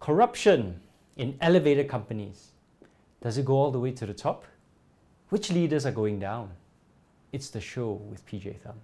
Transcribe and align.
Corruption 0.00 0.80
in 1.18 1.36
elevator 1.42 1.84
companies. 1.84 2.52
Does 3.20 3.36
it 3.36 3.44
go 3.44 3.52
all 3.52 3.70
the 3.70 3.78
way 3.78 3.92
to 3.92 4.06
the 4.06 4.14
top? 4.14 4.44
Which 5.28 5.52
leaders 5.52 5.84
are 5.84 5.92
going 5.92 6.18
down? 6.18 6.50
It's 7.32 7.50
the 7.50 7.60
show 7.60 7.92
with 7.92 8.24
PJ 8.26 8.56
Thum. 8.60 8.80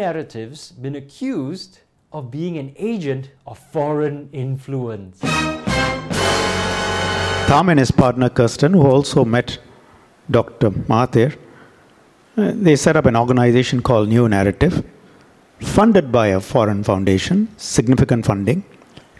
Narratives 0.00 0.72
been 0.72 0.96
accused 0.96 1.80
of 2.10 2.30
being 2.30 2.56
an 2.56 2.72
agent 2.78 3.30
of 3.46 3.58
foreign 3.58 4.30
influence. 4.32 5.18
Thum 7.48 7.68
and 7.68 7.78
his 7.78 7.90
partner 7.90 8.30
Kirsten, 8.30 8.72
who 8.72 8.86
also 8.86 9.26
met 9.26 9.58
Dr. 10.30 10.70
Mahathir, 10.70 11.36
uh, 12.38 12.52
they 12.54 12.76
set 12.76 12.96
up 12.96 13.04
an 13.04 13.14
organization 13.14 13.82
called 13.82 14.08
New 14.08 14.26
Narrative, 14.26 14.82
funded 15.58 16.10
by 16.10 16.28
a 16.28 16.40
foreign 16.40 16.82
foundation, 16.82 17.48
significant 17.58 18.24
funding, 18.24 18.64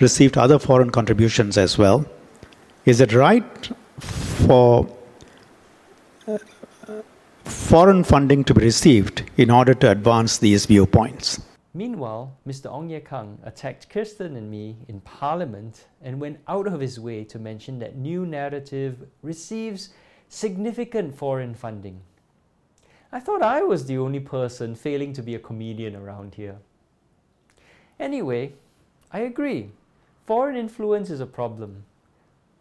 received 0.00 0.38
other 0.38 0.58
foreign 0.58 0.88
contributions 0.88 1.58
as 1.58 1.76
well. 1.76 2.06
Is 2.86 3.02
it 3.02 3.12
right 3.12 3.70
for 3.98 4.88
foreign 7.50 8.04
funding 8.04 8.44
to 8.44 8.54
be 8.54 8.64
received 8.64 9.24
in 9.36 9.50
order 9.50 9.74
to 9.74 9.90
advance 9.90 10.38
these 10.38 10.66
viewpoints? 10.66 11.40
Meanwhile, 11.74 12.36
Mr. 12.46 12.70
Ong 12.70 12.90
Ye 12.90 13.00
Kung 13.00 13.38
attacked 13.44 13.88
Kirsten 13.88 14.36
and 14.36 14.50
me 14.50 14.76
in 14.88 15.00
Parliament 15.00 15.86
and 16.02 16.20
went 16.20 16.40
out 16.48 16.66
of 16.66 16.80
his 16.80 16.98
way 16.98 17.22
to 17.24 17.38
mention 17.38 17.78
that 17.78 17.96
New 17.96 18.26
Narrative 18.26 19.06
receives 19.22 19.90
significant 20.28 21.14
foreign 21.14 21.54
funding. 21.54 22.00
I 23.12 23.20
thought 23.20 23.42
I 23.42 23.62
was 23.62 23.86
the 23.86 23.98
only 23.98 24.20
person 24.20 24.74
failing 24.74 25.12
to 25.14 25.22
be 25.22 25.34
a 25.34 25.38
comedian 25.38 25.96
around 25.96 26.34
here. 26.34 26.56
Anyway, 27.98 28.52
I 29.12 29.20
agree. 29.20 29.70
Foreign 30.26 30.56
influence 30.56 31.10
is 31.10 31.20
a 31.20 31.26
problem. 31.26 31.84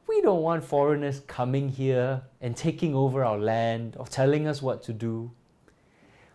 We 0.10 0.22
don't 0.22 0.42
want 0.42 0.64
foreigners 0.64 1.20
coming 1.28 1.70
here 1.70 2.24
and 2.42 2.58
taking 2.58 2.96
over 2.96 3.24
our 3.24 3.38
land 3.38 3.96
or 4.00 4.08
telling 4.08 4.48
us 4.48 4.60
what 4.60 4.82
to 4.86 4.92
do. 4.92 5.30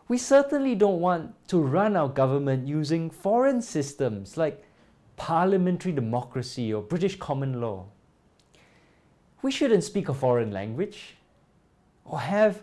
We 0.06 0.16
certainly 0.16 0.76
don't 0.76 1.00
want 1.00 1.34
to 1.48 1.58
run 1.58 1.96
our 1.96 2.08
government 2.08 2.68
using 2.68 3.10
foreign 3.10 3.60
systems 3.60 4.36
like 4.36 4.62
parliamentary 5.16 5.90
democracy 5.90 6.72
or 6.72 6.82
British 6.82 7.16
common 7.16 7.60
law. 7.60 7.86
We 9.42 9.50
shouldn't 9.50 9.82
speak 9.82 10.08
a 10.08 10.14
foreign 10.14 10.52
language 10.52 11.16
or 12.04 12.20
have 12.20 12.62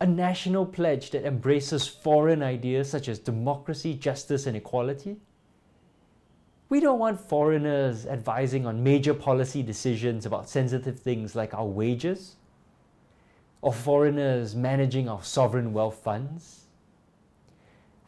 a 0.00 0.06
national 0.06 0.66
pledge 0.66 1.10
that 1.10 1.24
embraces 1.24 1.88
foreign 1.88 2.40
ideas 2.40 2.88
such 2.88 3.08
as 3.08 3.18
democracy, 3.18 3.94
justice, 3.94 4.46
and 4.46 4.56
equality. 4.56 5.16
We 6.72 6.80
don't 6.80 6.98
want 6.98 7.20
foreigners 7.20 8.06
advising 8.06 8.64
on 8.64 8.82
major 8.82 9.12
policy 9.12 9.62
decisions 9.62 10.24
about 10.24 10.48
sensitive 10.48 10.98
things 10.98 11.36
like 11.36 11.52
our 11.52 11.66
wages, 11.66 12.36
or 13.60 13.74
foreigners 13.74 14.54
managing 14.56 15.06
our 15.06 15.22
sovereign 15.22 15.74
wealth 15.74 16.00
funds. 16.02 16.68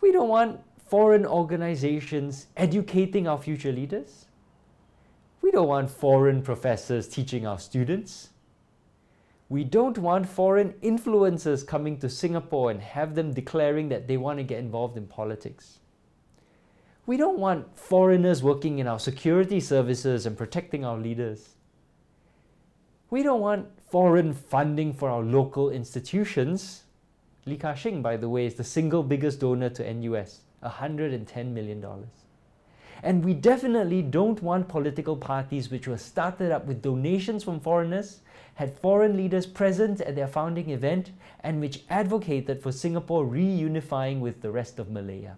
We 0.00 0.12
don't 0.12 0.30
want 0.30 0.60
foreign 0.88 1.26
organizations 1.26 2.46
educating 2.56 3.28
our 3.28 3.36
future 3.36 3.70
leaders. 3.70 4.28
We 5.42 5.50
don't 5.50 5.68
want 5.68 5.90
foreign 5.90 6.40
professors 6.40 7.06
teaching 7.06 7.46
our 7.46 7.58
students. 7.58 8.30
We 9.50 9.64
don't 9.64 9.98
want 9.98 10.26
foreign 10.26 10.72
influencers 10.82 11.66
coming 11.66 11.98
to 11.98 12.08
Singapore 12.08 12.70
and 12.70 12.80
have 12.80 13.14
them 13.14 13.34
declaring 13.34 13.90
that 13.90 14.08
they 14.08 14.16
want 14.16 14.38
to 14.38 14.42
get 14.42 14.58
involved 14.58 14.96
in 14.96 15.06
politics. 15.06 15.80
We 17.06 17.16
don't 17.16 17.38
want 17.38 17.78
foreigners 17.78 18.42
working 18.42 18.78
in 18.78 18.86
our 18.86 18.98
security 18.98 19.60
services 19.60 20.26
and 20.26 20.36
protecting 20.36 20.84
our 20.84 20.96
leaders. 20.96 21.50
We 23.10 23.22
don't 23.22 23.40
want 23.40 23.68
foreign 23.90 24.32
funding 24.32 24.94
for 24.94 25.10
our 25.10 25.22
local 25.22 25.70
institutions 25.70 26.84
Li 27.46 27.58
Ka-shing, 27.58 28.00
by 28.00 28.16
the 28.16 28.28
way, 28.28 28.46
is 28.46 28.54
the 28.54 28.64
single 28.64 29.02
biggest 29.02 29.40
donor 29.40 29.68
to 29.68 29.92
NUS, 29.92 30.40
$110 30.62 31.52
million. 31.52 31.84
And 33.02 33.22
we 33.22 33.34
definitely 33.34 34.00
don't 34.00 34.42
want 34.42 34.66
political 34.66 35.14
parties 35.14 35.70
which 35.70 35.86
were 35.86 35.98
started 35.98 36.50
up 36.50 36.64
with 36.64 36.80
donations 36.80 37.44
from 37.44 37.60
foreigners, 37.60 38.20
had 38.54 38.78
foreign 38.78 39.14
leaders 39.14 39.44
present 39.44 40.00
at 40.00 40.14
their 40.14 40.26
founding 40.26 40.70
event, 40.70 41.10
and 41.40 41.60
which 41.60 41.82
advocated 41.90 42.62
for 42.62 42.72
Singapore 42.72 43.26
reunifying 43.26 44.20
with 44.20 44.40
the 44.40 44.50
rest 44.50 44.78
of 44.78 44.90
Malaya. 44.90 45.36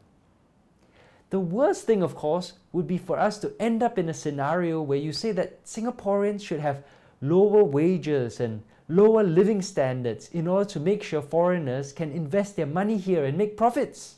The 1.31 1.41
worst 1.41 1.87
thing, 1.87 2.05
of 2.05 2.15
course, 2.15 2.53
would 2.73 2.87
be 2.87 2.99
for 2.99 3.19
us 3.19 3.39
to 3.39 3.53
end 3.59 3.83
up 3.83 3.99
in 3.99 4.09
a 4.09 4.15
scenario 4.15 4.81
where 4.81 4.99
you 4.99 5.13
say 5.13 5.33
that 5.33 5.65
Singaporeans 5.65 6.41
should 6.43 6.61
have 6.61 6.85
lower 7.21 7.65
wages 7.65 8.39
and 8.39 8.63
lower 8.89 9.25
living 9.25 9.61
standards 9.61 10.29
in 10.29 10.47
order 10.47 10.71
to 10.71 10.79
make 10.79 11.03
sure 11.03 11.21
foreigners 11.21 11.93
can 11.93 12.13
invest 12.13 12.55
their 12.55 12.67
money 12.67 12.97
here 12.97 13.25
and 13.25 13.37
make 13.37 13.57
profits. 13.57 14.17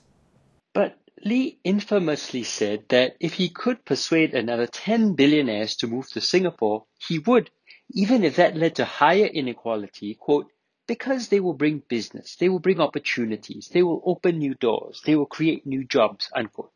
But 0.75 0.99
Lee 1.25 1.59
infamously 1.65 2.43
said 2.43 2.85
that 2.91 3.17
if 3.21 3.33
he 3.35 3.49
could 3.49 3.87
persuade 3.87 4.35
another 4.35 4.67
10 4.67 5.15
billionaires 5.15 5.77
to 5.77 5.87
move 5.87 6.11
to 6.11 6.21
Singapore, 6.21 6.85
he 6.99 7.19
would, 7.21 7.51
even 7.91 8.23
if 8.23 8.37
that 8.37 8.55
led 8.55 8.77
to 8.77 8.85
higher 8.85 9.25
inequality, 9.25 10.15
quote, 10.15 10.53
because 10.87 11.29
they 11.29 11.41
will 11.41 11.55
bring 11.55 11.83
business, 11.89 12.37
they 12.37 12.51
will 12.51 12.61
bring 12.61 12.81
opportunities, 12.81 13.69
they 13.69 13.83
will 13.83 14.03
open 14.05 14.39
new 14.39 14.55
doors, 14.55 15.01
they 15.07 15.17
will 15.17 15.27
create 15.27 15.67
new 15.67 15.85
jobs, 15.85 16.31
unquote. 16.35 16.71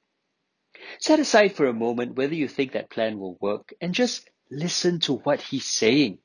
Set 0.99 1.21
aside 1.21 1.55
for 1.55 1.67
a 1.67 1.73
moment 1.73 2.17
whether 2.17 2.35
you 2.35 2.49
think 2.49 2.73
that 2.73 2.91
plan 2.91 3.19
will 3.19 3.37
work 3.41 3.73
and 3.81 3.95
just 3.95 4.29
listen 4.51 5.01
to 5.01 5.15
what 5.15 5.41
he's 5.41 5.67
saying. 5.67 6.19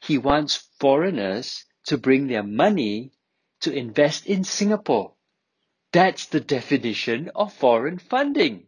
He 0.00 0.18
wants 0.18 0.68
foreigners 0.78 1.64
to 1.86 1.98
bring 1.98 2.26
their 2.26 2.42
money 2.42 3.12
to 3.60 3.72
invest 3.72 4.26
in 4.26 4.44
Singapore. 4.44 5.14
That's 5.92 6.26
the 6.26 6.40
definition 6.40 7.30
of 7.34 7.52
foreign 7.52 7.98
funding. 7.98 8.66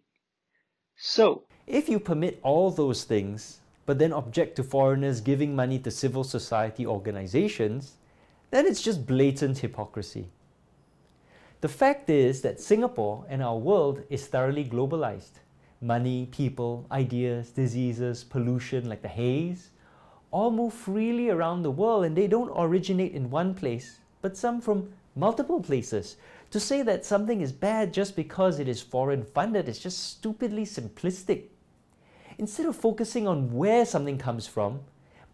So, 0.97 1.44
if 1.66 1.88
you 1.88 2.00
permit 2.00 2.41
all 2.43 2.70
those 2.70 3.05
things, 3.05 3.61
but 3.87 3.99
then 3.99 4.12
object 4.12 4.56
to 4.56 4.64
foreigners 4.64 5.20
giving 5.20 5.56
money 5.56 5.78
to 5.81 5.90
civil 5.90 6.25
society 6.25 6.87
organizations, 6.87 7.96
then 8.50 8.67
it's 8.67 8.82
just 8.82 9.06
blatant 9.06 9.58
hypocrisy. 9.58 10.28
The 11.62 11.69
fact 11.69 12.11
is 12.11 12.41
that 12.43 12.61
Singapore 12.61 13.25
and 13.29 13.41
our 13.41 13.56
world 13.56 14.03
is 14.11 14.26
thoroughly 14.26 14.64
globalized. 14.64 15.38
Money, 15.81 16.26
people, 16.32 16.88
ideas, 16.91 17.50
diseases, 17.50 18.25
pollution 18.25 18.88
like 18.88 19.00
the 19.00 19.06
haze, 19.06 19.70
all 20.32 20.50
move 20.50 20.75
freely 20.75 21.31
around 21.31 21.62
the 21.62 21.70
world 21.70 22.05
and 22.05 22.17
they 22.17 22.26
don't 22.26 22.50
originate 22.56 23.12
in 23.12 23.31
one 23.31 23.55
place, 23.55 24.00
but 24.23 24.37
some 24.37 24.61
from 24.61 24.93
multiple 25.14 25.62
places. 25.62 26.17
To 26.50 26.59
say 26.59 26.82
that 26.82 27.05
something 27.05 27.41
is 27.41 27.53
bad 27.53 27.94
just 27.94 28.17
because 28.17 28.59
it 28.59 28.67
is 28.67 28.82
foreign 28.82 29.23
funded 29.23 29.69
is 29.69 29.79
just 29.79 30.03
stupidly 30.03 30.64
simplistic. 30.64 31.44
Instead 32.38 32.67
of 32.67 32.75
focusing 32.75 33.29
on 33.29 33.55
where 33.55 33.87
something 33.87 34.19
comes 34.19 34.49
from, 34.49 34.81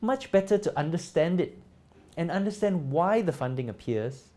much 0.02 0.30
better 0.30 0.58
to 0.58 0.78
understand 0.78 1.40
it 1.40 1.56
and 2.18 2.30
understand 2.30 2.90
why 2.90 3.22
the 3.22 3.32
funding 3.32 3.70
appears 3.70 4.27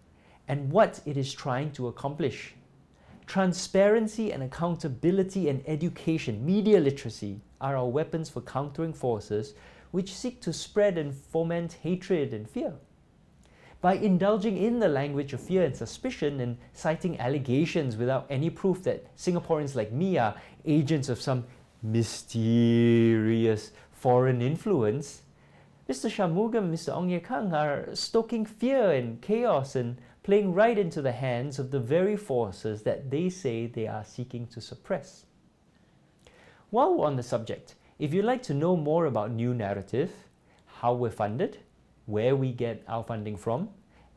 and 0.51 0.69
what 0.69 0.99
it 1.05 1.15
is 1.15 1.31
trying 1.33 1.71
to 1.71 1.87
accomplish. 1.87 2.53
Transparency 3.25 4.33
and 4.33 4.43
accountability 4.43 5.47
and 5.47 5.63
education, 5.65 6.45
media 6.45 6.77
literacy, 6.77 7.39
are 7.61 7.77
our 7.77 7.87
weapons 7.87 8.29
for 8.29 8.41
countering 8.41 8.91
forces 8.91 9.53
which 9.91 10.13
seek 10.13 10.41
to 10.41 10.51
spread 10.51 10.97
and 10.97 11.15
foment 11.15 11.77
hatred 11.83 12.33
and 12.33 12.49
fear. 12.49 12.73
By 13.79 13.93
indulging 13.93 14.57
in 14.57 14.79
the 14.79 14.89
language 14.89 15.31
of 15.31 15.39
fear 15.39 15.63
and 15.63 15.75
suspicion 15.75 16.41
and 16.41 16.57
citing 16.73 17.17
allegations 17.17 17.95
without 17.95 18.25
any 18.29 18.49
proof 18.49 18.83
that 18.83 19.15
Singaporeans 19.15 19.73
like 19.73 19.93
me 19.93 20.17
are 20.17 20.35
agents 20.65 21.07
of 21.07 21.21
some 21.21 21.45
mysterious 21.81 23.71
foreign 23.93 24.41
influence, 24.41 25.21
Mr. 25.89 26.09
Shanmugam 26.09 26.65
and 26.65 26.73
Mr. 26.73 26.95
Ong 26.95 27.09
Ye 27.09 27.21
Kung 27.21 27.53
are 27.53 27.95
stoking 27.95 28.45
fear 28.45 28.91
and 28.91 29.21
chaos 29.21 29.75
and 29.75 29.97
playing 30.23 30.53
right 30.53 30.77
into 30.77 31.01
the 31.01 31.11
hands 31.11 31.57
of 31.57 31.71
the 31.71 31.79
very 31.79 32.15
forces 32.15 32.83
that 32.83 33.09
they 33.09 33.29
say 33.29 33.65
they 33.65 33.87
are 33.87 34.03
seeking 34.03 34.45
to 34.47 34.61
suppress. 34.61 35.25
While 36.69 36.95
we're 36.95 37.07
on 37.07 37.15
the 37.15 37.23
subject, 37.23 37.75
if 37.97 38.13
you'd 38.13 38.25
like 38.25 38.43
to 38.43 38.53
know 38.53 38.77
more 38.77 39.05
about 39.05 39.31
New 39.31 39.53
Narrative, 39.53 40.11
how 40.65 40.93
we're 40.93 41.09
funded, 41.11 41.57
where 42.05 42.35
we 42.35 42.51
get 42.51 42.83
our 42.87 43.03
funding 43.03 43.35
from, 43.35 43.69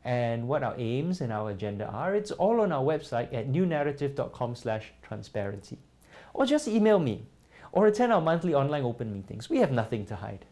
and 0.04 0.46
what 0.46 0.62
our 0.62 0.74
aims 0.76 1.22
and 1.22 1.32
our 1.32 1.50
agenda 1.50 1.86
are, 1.86 2.14
it's 2.14 2.30
all 2.30 2.60
on 2.60 2.70
our 2.70 2.82
website 2.82 3.32
at 3.32 3.50
newnarrative.com 3.50 4.54
slash 4.54 4.92
transparency. 5.02 5.78
Or 6.34 6.44
just 6.44 6.68
email 6.68 6.98
me, 6.98 7.26
or 7.72 7.86
attend 7.86 8.12
our 8.12 8.20
monthly 8.20 8.54
online 8.54 8.84
open 8.84 9.12
meetings. 9.12 9.48
We 9.48 9.58
have 9.58 9.72
nothing 9.72 10.04
to 10.06 10.16
hide. 10.16 10.44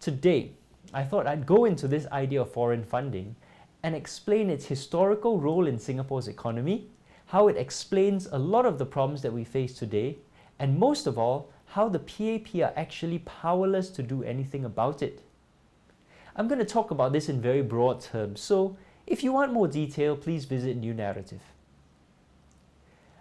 Today, 0.00 0.52
I 0.94 1.02
thought 1.02 1.26
I'd 1.26 1.44
go 1.44 1.64
into 1.64 1.88
this 1.88 2.06
idea 2.06 2.42
of 2.42 2.52
foreign 2.52 2.84
funding 2.84 3.36
and 3.82 3.94
explain 3.94 4.50
its 4.50 4.66
historical 4.66 5.40
role 5.40 5.66
in 5.66 5.78
Singapore's 5.78 6.28
economy, 6.28 6.88
how 7.26 7.48
it 7.48 7.56
explains 7.56 8.26
a 8.26 8.38
lot 8.38 8.66
of 8.66 8.78
the 8.78 8.86
problems 8.86 9.22
that 9.22 9.32
we 9.32 9.44
face 9.44 9.74
today, 9.74 10.18
and 10.58 10.78
most 10.78 11.06
of 11.06 11.18
all, 11.18 11.50
how 11.66 11.88
the 11.88 11.98
PAP 11.98 12.54
are 12.56 12.72
actually 12.76 13.18
powerless 13.20 13.90
to 13.90 14.02
do 14.02 14.22
anything 14.22 14.64
about 14.64 15.02
it. 15.02 15.22
I'm 16.34 16.48
going 16.48 16.58
to 16.58 16.64
talk 16.64 16.90
about 16.90 17.12
this 17.12 17.28
in 17.28 17.40
very 17.40 17.62
broad 17.62 18.00
terms, 18.00 18.40
so 18.40 18.76
if 19.06 19.22
you 19.22 19.32
want 19.32 19.52
more 19.52 19.68
detail, 19.68 20.16
please 20.16 20.44
visit 20.44 20.76
New 20.76 20.94
Narrative. 20.94 21.42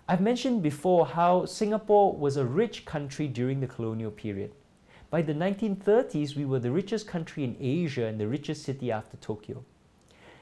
I've 0.07 0.21
mentioned 0.21 0.63
before 0.63 1.05
how 1.05 1.45
Singapore 1.45 2.15
was 2.15 2.37
a 2.37 2.45
rich 2.45 2.85
country 2.85 3.27
during 3.27 3.59
the 3.59 3.67
colonial 3.67 4.11
period. 4.11 4.53
By 5.09 5.21
the 5.21 5.33
1930s, 5.33 6.35
we 6.35 6.45
were 6.45 6.59
the 6.59 6.71
richest 6.71 7.07
country 7.07 7.43
in 7.43 7.57
Asia 7.59 8.05
and 8.05 8.19
the 8.19 8.27
richest 8.27 8.63
city 8.63 8.91
after 8.91 9.17
Tokyo. 9.17 9.63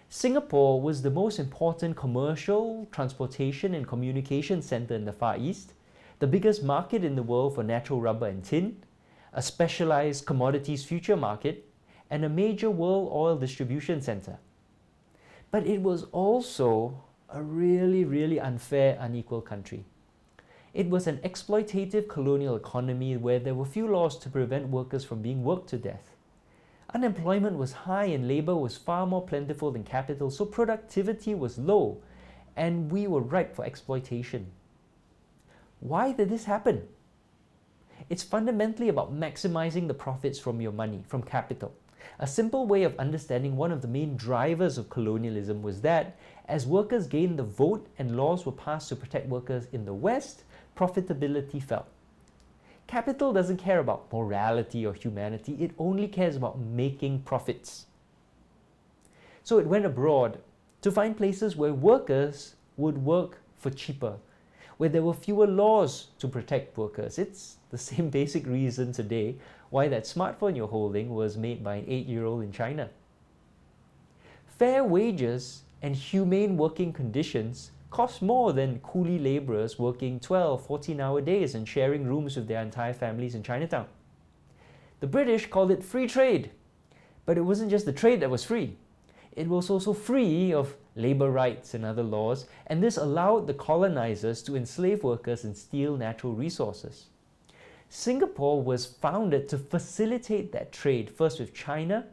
Singapore 0.09 0.79
was 0.79 1.01
the 1.01 1.09
most 1.09 1.39
important 1.39 1.97
commercial, 1.97 2.87
transportation, 2.91 3.73
and 3.73 3.87
communication 3.87 4.61
center 4.61 4.93
in 4.95 5.05
the 5.05 5.11
Far 5.11 5.37
East, 5.37 5.73
the 6.19 6.27
biggest 6.27 6.63
market 6.63 7.03
in 7.03 7.15
the 7.15 7.23
world 7.23 7.55
for 7.55 7.63
natural 7.63 7.99
rubber 7.99 8.27
and 8.27 8.43
tin, 8.43 8.77
a 9.33 9.41
specialized 9.41 10.25
commodities 10.25 10.85
future 10.85 11.17
market, 11.17 11.69
and 12.09 12.23
a 12.23 12.29
major 12.29 12.69
world 12.69 13.09
oil 13.11 13.35
distribution 13.35 14.01
center. 14.01 14.37
But 15.51 15.65
it 15.65 15.81
was 15.81 16.03
also 16.11 17.03
a 17.29 17.41
really, 17.41 18.05
really 18.05 18.39
unfair, 18.39 18.97
unequal 18.99 19.41
country. 19.41 19.85
It 20.73 20.89
was 20.89 21.07
an 21.07 21.17
exploitative 21.17 22.07
colonial 22.07 22.55
economy 22.55 23.17
where 23.17 23.39
there 23.39 23.55
were 23.55 23.65
few 23.65 23.87
laws 23.87 24.17
to 24.19 24.29
prevent 24.29 24.67
workers 24.67 25.03
from 25.03 25.21
being 25.21 25.43
worked 25.43 25.69
to 25.69 25.77
death. 25.77 26.14
Unemployment 26.95 27.57
was 27.57 27.73
high 27.73 28.05
and 28.05 28.25
labor 28.25 28.55
was 28.55 28.77
far 28.77 29.05
more 29.05 29.21
plentiful 29.21 29.69
than 29.69 29.83
capital, 29.83 30.31
so 30.31 30.45
productivity 30.45 31.35
was 31.35 31.57
low 31.57 32.01
and 32.55 32.89
we 32.89 33.05
were 33.05 33.19
ripe 33.19 33.53
for 33.53 33.65
exploitation. 33.65 34.49
Why 35.81 36.13
did 36.13 36.29
this 36.29 36.45
happen? 36.45 36.87
It's 38.09 38.23
fundamentally 38.23 38.87
about 38.87 39.13
maximizing 39.13 39.89
the 39.89 39.93
profits 39.93 40.39
from 40.39 40.61
your 40.61 40.71
money, 40.71 41.03
from 41.05 41.21
capital. 41.21 41.75
A 42.17 42.25
simple 42.25 42.65
way 42.65 42.83
of 42.83 42.97
understanding 42.97 43.57
one 43.57 43.73
of 43.73 43.81
the 43.81 43.89
main 43.89 44.15
drivers 44.15 44.77
of 44.77 44.89
colonialism 44.89 45.61
was 45.61 45.81
that 45.81 46.15
as 46.45 46.65
workers 46.65 47.07
gained 47.07 47.37
the 47.37 47.43
vote 47.43 47.89
and 47.99 48.15
laws 48.15 48.45
were 48.45 48.53
passed 48.53 48.87
to 48.87 48.95
protect 48.95 49.27
workers 49.27 49.67
in 49.73 49.83
the 49.83 49.93
West, 49.93 50.43
profitability 50.77 51.61
fell. 51.61 51.87
Capital 52.87 53.33
doesn't 53.33 53.57
care 53.57 53.79
about 53.79 54.11
morality 54.13 54.85
or 54.85 54.93
humanity, 54.93 55.57
it 55.59 55.71
only 55.77 56.07
cares 56.07 56.35
about 56.35 56.59
making 56.59 57.19
profits. 57.19 57.87
So 59.43 59.59
it 59.59 59.67
went 59.67 59.85
abroad 59.85 60.39
to 60.81 60.91
find 60.91 61.17
places 61.17 61.55
where 61.55 61.73
workers 61.73 62.55
would 62.77 62.97
work 62.97 63.39
for 63.57 63.69
cheaper, 63.71 64.17
where 64.77 64.89
there 64.89 65.01
were 65.01 65.13
fewer 65.13 65.47
laws 65.47 66.07
to 66.19 66.27
protect 66.27 66.77
workers. 66.77 67.17
It's 67.17 67.57
the 67.71 67.77
same 67.77 68.09
basic 68.21 68.45
reason 68.45 68.91
today 68.91 69.35
why 69.69 69.87
that 69.87 70.03
smartphone 70.03 70.55
you're 70.55 70.67
holding 70.67 71.13
was 71.13 71.37
made 71.37 71.63
by 71.63 71.75
an 71.75 71.85
eight 71.87 72.05
year 72.05 72.25
old 72.25 72.43
in 72.43 72.51
China. 72.51 72.89
Fair 74.45 74.83
wages 74.83 75.63
and 75.81 75.95
humane 75.95 76.55
working 76.55 76.93
conditions 76.93 77.71
cost 77.95 78.21
more 78.21 78.51
than 78.51 78.77
coolie 78.79 79.23
laborers 79.23 79.79
working 79.79 80.19
12, 80.19 80.65
14 80.65 80.99
hour 80.99 81.21
days 81.21 81.55
and 81.55 81.65
sharing 81.65 82.05
rooms 82.05 82.35
with 82.35 82.45
their 82.45 82.61
entire 82.61 82.91
families 82.91 83.35
in 83.35 83.41
Chinatown. 83.41 83.85
The 84.99 85.07
British 85.07 85.49
called 85.49 85.71
it 85.71 85.81
free 85.81 86.05
trade, 86.05 86.51
but 87.25 87.37
it 87.37 87.45
wasn't 87.45 87.71
just 87.71 87.85
the 87.85 87.93
trade 87.93 88.19
that 88.19 88.29
was 88.29 88.43
free. 88.43 88.75
It 89.31 89.47
was 89.47 89.69
also 89.69 89.93
free 89.93 90.51
of 90.53 90.75
labor 90.97 91.31
rights 91.31 91.73
and 91.73 91.85
other 91.85 92.03
laws, 92.03 92.47
and 92.67 92.83
this 92.83 92.97
allowed 92.97 93.47
the 93.47 93.53
colonizers 93.53 94.43
to 94.43 94.57
enslave 94.57 95.01
workers 95.01 95.45
and 95.45 95.55
steal 95.55 95.95
natural 95.95 96.33
resources. 96.33 97.05
Singapore 97.87 98.61
was 98.61 98.85
founded 98.85 99.47
to 99.47 99.57
facilitate 99.57 100.51
that 100.51 100.73
trade, 100.73 101.09
first 101.09 101.39
with 101.39 101.53
China 101.53 102.07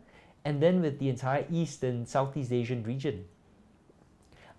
and 0.45 0.63
then 0.63 0.81
with 0.81 1.01
the 1.01 1.09
entire 1.09 1.45
East 1.51 1.83
and 1.83 2.09
Southeast 2.09 2.53
Asian 2.53 2.85
region. 2.85 3.25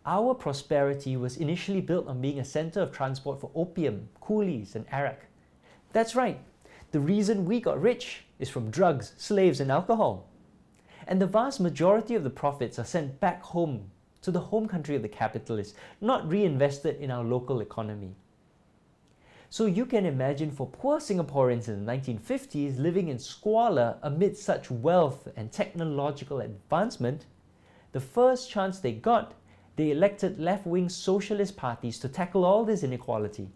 Our 0.05 0.33
prosperity 0.33 1.15
was 1.15 1.37
initially 1.37 1.79
built 1.79 2.07
on 2.07 2.19
being 2.19 2.39
a 2.39 2.45
center 2.45 2.81
of 2.81 2.91
transport 2.91 3.39
for 3.39 3.51
opium, 3.55 4.09
coolies, 4.19 4.75
and 4.75 4.85
arak. 4.91 5.27
That's 5.93 6.15
right, 6.15 6.39
the 6.91 6.99
reason 6.99 7.45
we 7.45 7.61
got 7.61 7.81
rich 7.81 8.25
is 8.37 8.49
from 8.49 8.69
drugs, 8.69 9.13
slaves, 9.17 9.59
and 9.59 9.71
alcohol. 9.71 10.27
And 11.07 11.21
the 11.21 11.27
vast 11.27 11.59
majority 11.59 12.15
of 12.15 12.23
the 12.23 12.29
profits 12.29 12.77
are 12.77 12.85
sent 12.85 13.19
back 13.19 13.41
home 13.41 13.91
to 14.21 14.31
the 14.31 14.39
home 14.39 14.67
country 14.67 14.95
of 14.95 15.01
the 15.01 15.09
capitalists, 15.09 15.77
not 16.01 16.29
reinvested 16.29 16.97
in 16.97 17.09
our 17.09 17.23
local 17.23 17.61
economy. 17.61 18.15
So 19.49 19.65
you 19.65 19.85
can 19.85 20.05
imagine 20.05 20.51
for 20.51 20.67
poor 20.67 20.97
Singaporeans 20.97 21.67
in 21.67 21.85
the 21.85 21.91
1950s 21.91 22.79
living 22.79 23.07
in 23.07 23.19
squalor 23.19 23.97
amid 24.01 24.35
such 24.35 24.71
wealth 24.71 25.27
and 25.35 25.51
technological 25.51 26.41
advancement, 26.41 27.25
the 27.91 27.99
first 27.99 28.49
chance 28.49 28.79
they 28.79 28.93
got 28.93 29.35
they 29.75 29.91
elected 29.91 30.39
left 30.39 30.65
wing 30.65 30.89
socialist 30.89 31.57
parties 31.57 31.99
to 31.99 32.07
tackle 32.07 32.45
all 32.45 32.63
this 32.63 32.83
inequality. 32.83 33.49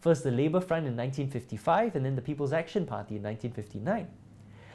First, 0.00 0.22
the 0.22 0.30
Labour 0.30 0.60
Front 0.60 0.86
in 0.86 0.96
1955, 0.96 1.96
and 1.96 2.04
then 2.04 2.14
the 2.14 2.22
People's 2.22 2.52
Action 2.52 2.84
Party 2.84 3.16
in 3.16 3.22
1959. 3.22 4.06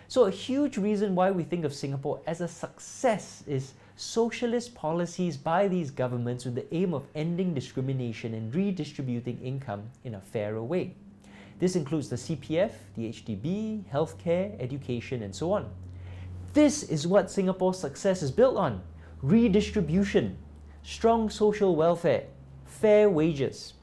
So, 0.07 0.25
a 0.25 0.31
huge 0.31 0.77
reason 0.77 1.13
why 1.13 1.29
we 1.29 1.43
think 1.43 1.65
of 1.65 1.73
Singapore 1.73 2.19
as 2.25 2.41
a 2.41 2.47
success 2.47 3.43
is 3.45 3.73
socialist 3.95 4.73
policies 4.73 5.37
by 5.37 5.67
these 5.67 5.91
governments 5.91 6.45
with 6.45 6.55
the 6.55 6.73
aim 6.73 6.95
of 6.95 7.05
ending 7.13 7.53
discrimination 7.53 8.33
and 8.33 8.55
redistributing 8.55 9.39
income 9.39 9.83
in 10.03 10.15
a 10.15 10.21
fairer 10.21 10.63
way. 10.63 10.95
This 11.59 11.75
includes 11.75 12.09
the 12.09 12.15
CPF, 12.15 12.71
the 12.95 13.09
HDB, 13.09 13.83
healthcare, 13.93 14.59
education, 14.59 15.21
and 15.21 15.35
so 15.35 15.51
on. 15.51 15.69
This 16.53 16.81
is 16.81 17.05
what 17.05 17.29
Singapore's 17.29 17.77
success 17.77 18.23
is 18.23 18.31
built 18.31 18.57
on 18.57 18.81
redistribution, 19.21 20.37
strong 20.83 21.29
social 21.29 21.75
welfare, 21.75 22.23
fair 22.65 23.09
wages. 23.09 23.73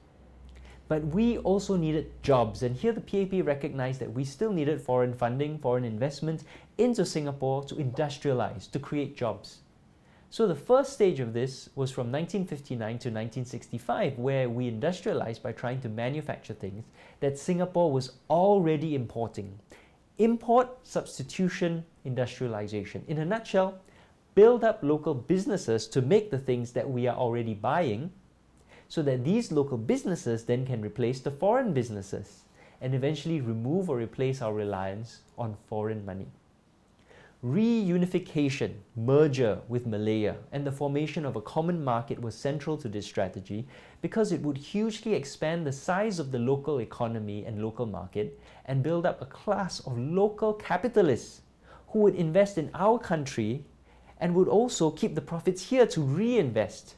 But 0.88 1.04
we 1.06 1.38
also 1.38 1.76
needed 1.76 2.12
jobs, 2.22 2.62
and 2.62 2.76
here 2.76 2.92
the 2.92 3.00
PAP 3.00 3.44
recognized 3.44 4.00
that 4.00 4.12
we 4.12 4.24
still 4.24 4.52
needed 4.52 4.80
foreign 4.80 5.14
funding, 5.14 5.58
foreign 5.58 5.84
investment 5.84 6.44
into 6.78 7.04
Singapore 7.04 7.64
to 7.64 7.74
industrialize, 7.74 8.70
to 8.70 8.78
create 8.78 9.16
jobs. 9.16 9.58
So 10.30 10.46
the 10.46 10.54
first 10.54 10.92
stage 10.92 11.18
of 11.20 11.32
this 11.32 11.70
was 11.74 11.90
from 11.90 12.12
1959 12.12 12.78
to 12.78 13.08
1965, 13.08 14.18
where 14.18 14.48
we 14.48 14.68
industrialized 14.68 15.42
by 15.42 15.52
trying 15.52 15.80
to 15.80 15.88
manufacture 15.88 16.54
things 16.54 16.84
that 17.20 17.38
Singapore 17.38 17.90
was 17.90 18.12
already 18.28 18.94
importing. 18.94 19.58
Import, 20.18 20.68
substitution, 20.82 21.84
industrialization. 22.04 23.04
In 23.08 23.18
a 23.18 23.24
nutshell, 23.24 23.78
build 24.36 24.62
up 24.62 24.80
local 24.82 25.14
businesses 25.14 25.86
to 25.88 26.02
make 26.02 26.30
the 26.30 26.38
things 26.38 26.72
that 26.72 26.90
we 26.90 27.06
are 27.06 27.16
already 27.16 27.54
buying 27.54 28.12
so 28.86 29.00
that 29.02 29.24
these 29.24 29.50
local 29.50 29.78
businesses 29.78 30.44
then 30.44 30.66
can 30.66 30.82
replace 30.82 31.20
the 31.20 31.30
foreign 31.30 31.72
businesses 31.72 32.44
and 32.82 32.94
eventually 32.94 33.40
remove 33.40 33.88
or 33.88 33.96
replace 33.96 34.42
our 34.42 34.52
reliance 34.52 35.20
on 35.38 35.56
foreign 35.68 36.04
money. 36.04 36.26
Reunification, 37.42 38.74
merger 38.94 39.58
with 39.68 39.86
Malaya, 39.86 40.36
and 40.52 40.66
the 40.66 40.72
formation 40.72 41.24
of 41.24 41.36
a 41.36 41.40
common 41.40 41.82
market 41.82 42.20
was 42.20 42.34
central 42.34 42.76
to 42.76 42.90
this 42.90 43.06
strategy 43.06 43.66
because 44.02 44.32
it 44.32 44.42
would 44.42 44.58
hugely 44.58 45.14
expand 45.14 45.66
the 45.66 45.72
size 45.72 46.18
of 46.18 46.30
the 46.30 46.38
local 46.38 46.82
economy 46.82 47.46
and 47.46 47.62
local 47.62 47.86
market 47.86 48.38
and 48.66 48.82
build 48.82 49.06
up 49.06 49.22
a 49.22 49.26
class 49.26 49.80
of 49.80 49.96
local 49.98 50.52
capitalists 50.52 51.40
who 51.88 52.00
would 52.00 52.14
invest 52.14 52.58
in 52.58 52.70
our 52.74 52.98
country 52.98 53.64
and 54.20 54.34
would 54.34 54.48
also 54.48 54.90
keep 54.90 55.14
the 55.14 55.20
profits 55.20 55.70
here 55.70 55.86
to 55.86 56.00
reinvest. 56.00 56.94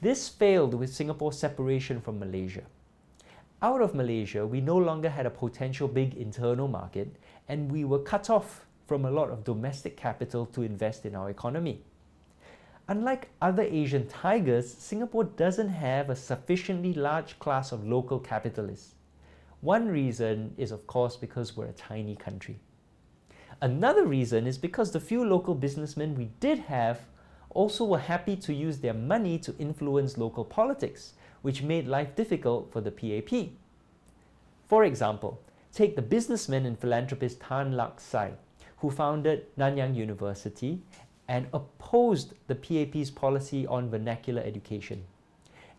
This 0.00 0.28
failed 0.28 0.74
with 0.74 0.94
Singapore's 0.94 1.38
separation 1.38 2.00
from 2.00 2.18
Malaysia. 2.18 2.62
Out 3.60 3.80
of 3.80 3.94
Malaysia, 3.94 4.46
we 4.46 4.60
no 4.60 4.76
longer 4.76 5.10
had 5.10 5.26
a 5.26 5.30
potential 5.30 5.88
big 5.88 6.14
internal 6.14 6.68
market 6.68 7.16
and 7.48 7.72
we 7.72 7.84
were 7.84 7.98
cut 7.98 8.30
off 8.30 8.64
from 8.86 9.04
a 9.04 9.10
lot 9.10 9.30
of 9.30 9.42
domestic 9.42 9.96
capital 9.96 10.46
to 10.46 10.62
invest 10.62 11.04
in 11.04 11.16
our 11.16 11.28
economy. 11.30 11.82
Unlike 12.86 13.28
other 13.42 13.64
Asian 13.64 14.06
tigers, 14.06 14.72
Singapore 14.72 15.24
doesn't 15.24 15.68
have 15.68 16.08
a 16.08 16.16
sufficiently 16.16 16.94
large 16.94 17.38
class 17.38 17.72
of 17.72 17.86
local 17.86 18.18
capitalists. 18.18 18.94
One 19.60 19.88
reason 19.88 20.54
is, 20.56 20.70
of 20.70 20.86
course, 20.86 21.16
because 21.16 21.56
we're 21.56 21.66
a 21.66 21.72
tiny 21.72 22.14
country. 22.14 22.60
Another 23.60 24.06
reason 24.06 24.46
is 24.46 24.56
because 24.56 24.92
the 24.92 25.00
few 25.00 25.24
local 25.24 25.54
businessmen 25.54 26.14
we 26.14 26.30
did 26.38 26.60
have 26.60 27.00
also 27.50 27.84
were 27.84 27.98
happy 27.98 28.36
to 28.36 28.54
use 28.54 28.78
their 28.78 28.94
money 28.94 29.38
to 29.40 29.56
influence 29.58 30.16
local 30.16 30.44
politics, 30.44 31.14
which 31.42 31.62
made 31.62 31.88
life 31.88 32.14
difficult 32.14 32.70
for 32.72 32.80
the 32.80 32.92
PAP. 32.92 33.50
For 34.68 34.84
example, 34.84 35.40
take 35.72 35.96
the 35.96 36.02
businessman 36.02 36.66
and 36.66 36.78
philanthropist 36.78 37.40
Tan 37.40 37.72
Lark 37.72 37.98
Sye, 38.00 38.34
who 38.76 38.90
founded 38.90 39.46
Nanyang 39.56 39.96
University 39.96 40.80
and 41.26 41.48
opposed 41.52 42.34
the 42.46 42.54
PAP's 42.54 43.10
policy 43.10 43.66
on 43.66 43.90
vernacular 43.90 44.42
education. 44.42 45.02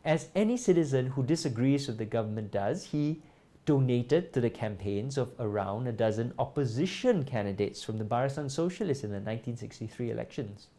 As 0.03 0.27
any 0.35 0.57
citizen 0.57 1.07
who 1.07 1.23
disagrees 1.23 1.87
with 1.87 1.97
the 1.97 2.05
government 2.05 2.51
does, 2.51 2.85
he 2.85 3.21
donated 3.69 4.33
to 4.33 4.41
the 4.41 4.49
campaigns 4.49 5.15
of 5.15 5.31
around 5.37 5.85
a 5.85 5.91
dozen 5.91 6.33
opposition 6.39 7.23
candidates 7.23 7.83
from 7.83 7.99
the 7.99 8.03
Barisan 8.03 8.45
Sosialis 8.45 9.03
in 9.03 9.11
the 9.11 9.21
1963 9.21 10.09
elections. 10.09 10.69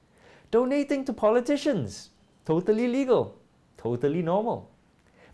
Donating 0.50 1.04
to 1.04 1.12
politicians, 1.12 2.10
totally 2.44 2.88
legal, 2.88 3.38
totally 3.76 4.22
normal. 4.22 4.72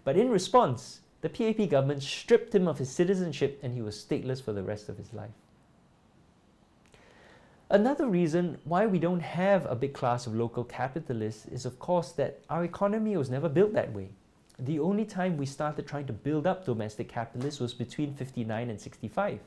But 0.04 0.18
in 0.18 0.28
response, 0.28 1.00
the 1.22 1.30
PAP 1.30 1.70
government 1.70 2.02
stripped 2.02 2.54
him 2.54 2.68
of 2.68 2.76
his 2.76 2.90
citizenship 2.90 3.58
and 3.62 3.72
he 3.72 3.80
was 3.80 3.96
stateless 3.96 4.42
for 4.42 4.52
the 4.52 4.62
rest 4.62 4.90
of 4.90 4.98
his 4.98 5.14
life. 5.14 5.38
Another 7.70 8.06
reason 8.06 8.58
why 8.64 8.84
we 8.84 8.98
don't 8.98 9.20
have 9.20 9.64
a 9.64 9.74
big 9.74 9.94
class 9.94 10.26
of 10.26 10.34
local 10.34 10.62
capitalists 10.62 11.46
is, 11.46 11.64
of 11.64 11.78
course, 11.78 12.12
that 12.12 12.40
our 12.50 12.64
economy 12.64 13.16
was 13.16 13.30
never 13.30 13.48
built 13.48 13.72
that 13.72 13.94
way. 13.94 14.10
The 14.58 14.78
only 14.78 15.04
time 15.04 15.36
we 15.36 15.44
started 15.44 15.86
trying 15.86 16.06
to 16.06 16.14
build 16.14 16.46
up 16.46 16.64
domestic 16.64 17.08
capitalists 17.10 17.60
was 17.60 17.74
between 17.74 18.14
59 18.14 18.70
and 18.70 18.80
65. 18.80 19.40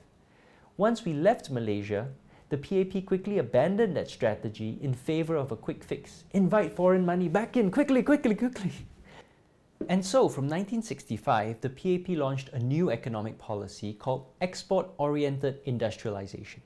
Once 0.78 1.04
we 1.04 1.14
left 1.14 1.50
Malaysia, 1.50 2.08
the 2.50 2.58
PAP 2.58 3.06
quickly 3.06 3.40
abandoned 3.40 3.96
that 3.98 4.10
strategy 4.10 4.78
in 4.82 4.94
favor 4.94 5.36
of 5.36 5.52
a 5.52 5.56
quick 5.56 5.84
fix. 5.84 6.26
Invite 6.34 6.76
foreign 6.76 7.06
money 7.06 7.28
back 7.28 7.58
in 7.58 7.72
quickly, 7.72 8.04
quickly, 8.04 8.36
quickly. 8.36 8.72
And 9.88 10.06
so 10.06 10.30
from 10.30 10.46
1965, 10.46 11.62
the 11.62 11.70
PAP 11.70 12.16
launched 12.16 12.50
a 12.50 12.60
new 12.60 12.92
economic 12.92 13.40
policy 13.40 13.94
called 13.94 14.28
export 14.42 14.90
oriented 14.98 15.60
industrialization. 15.66 16.62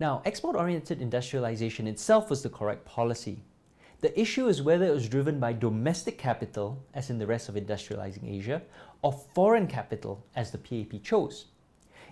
Now, 0.00 0.22
export 0.24 0.56
oriented 0.56 1.00
industrialization 1.00 1.86
itself 1.86 2.30
was 2.30 2.42
the 2.42 2.48
correct 2.48 2.84
policy. 2.84 3.42
The 4.00 4.18
issue 4.18 4.48
is 4.48 4.62
whether 4.62 4.86
it 4.86 4.94
was 4.94 5.08
driven 5.08 5.38
by 5.38 5.52
domestic 5.52 6.16
capital, 6.16 6.82
as 6.94 7.10
in 7.10 7.18
the 7.18 7.26
rest 7.26 7.50
of 7.50 7.54
industrializing 7.54 8.26
Asia, 8.26 8.62
or 9.02 9.12
foreign 9.12 9.66
capital, 9.66 10.24
as 10.34 10.50
the 10.50 10.58
PAP 10.58 11.02
chose. 11.02 11.46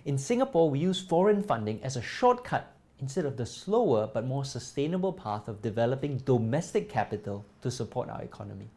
In 0.05 0.17
Singapore, 0.17 0.69
we 0.69 0.79
use 0.79 0.99
foreign 0.99 1.41
funding 1.41 1.83
as 1.83 1.95
a 1.95 2.01
shortcut 2.01 2.75
instead 2.99 3.25
of 3.25 3.37
the 3.37 3.45
slower 3.45 4.09
but 4.13 4.25
more 4.25 4.45
sustainable 4.45 5.13
path 5.13 5.47
of 5.47 5.61
developing 5.61 6.17
domestic 6.17 6.89
capital 6.89 7.43
to 7.61 7.71
support 7.71 8.09
our 8.09 8.21
economy. 8.21 8.69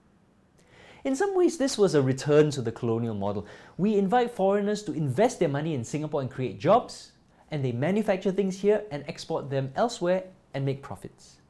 In 1.05 1.15
some 1.15 1.37
ways, 1.37 1.59
this 1.59 1.77
was 1.77 1.95
a 1.95 2.03
return 2.03 2.51
to 2.53 2.63
the 2.63 2.73
colonial 2.73 3.15
model. 3.15 3.47
We 3.77 3.97
invite 3.97 4.31
foreigners 4.31 4.83
to 4.85 4.93
invest 4.93 5.39
their 5.39 5.49
money 5.49 5.75
in 5.75 5.85
Singapore 5.85 6.23
and 6.23 6.31
create 6.31 6.61
jobs, 6.61 7.13
and 7.51 7.63
they 7.63 7.73
manufacture 7.73 8.33
things 8.33 8.61
here 8.61 8.85
and 8.91 9.05
export 9.07 9.51
them 9.51 9.73
elsewhere 9.75 10.25
and 10.55 10.65
make 10.65 10.81
profits. 10.81 11.42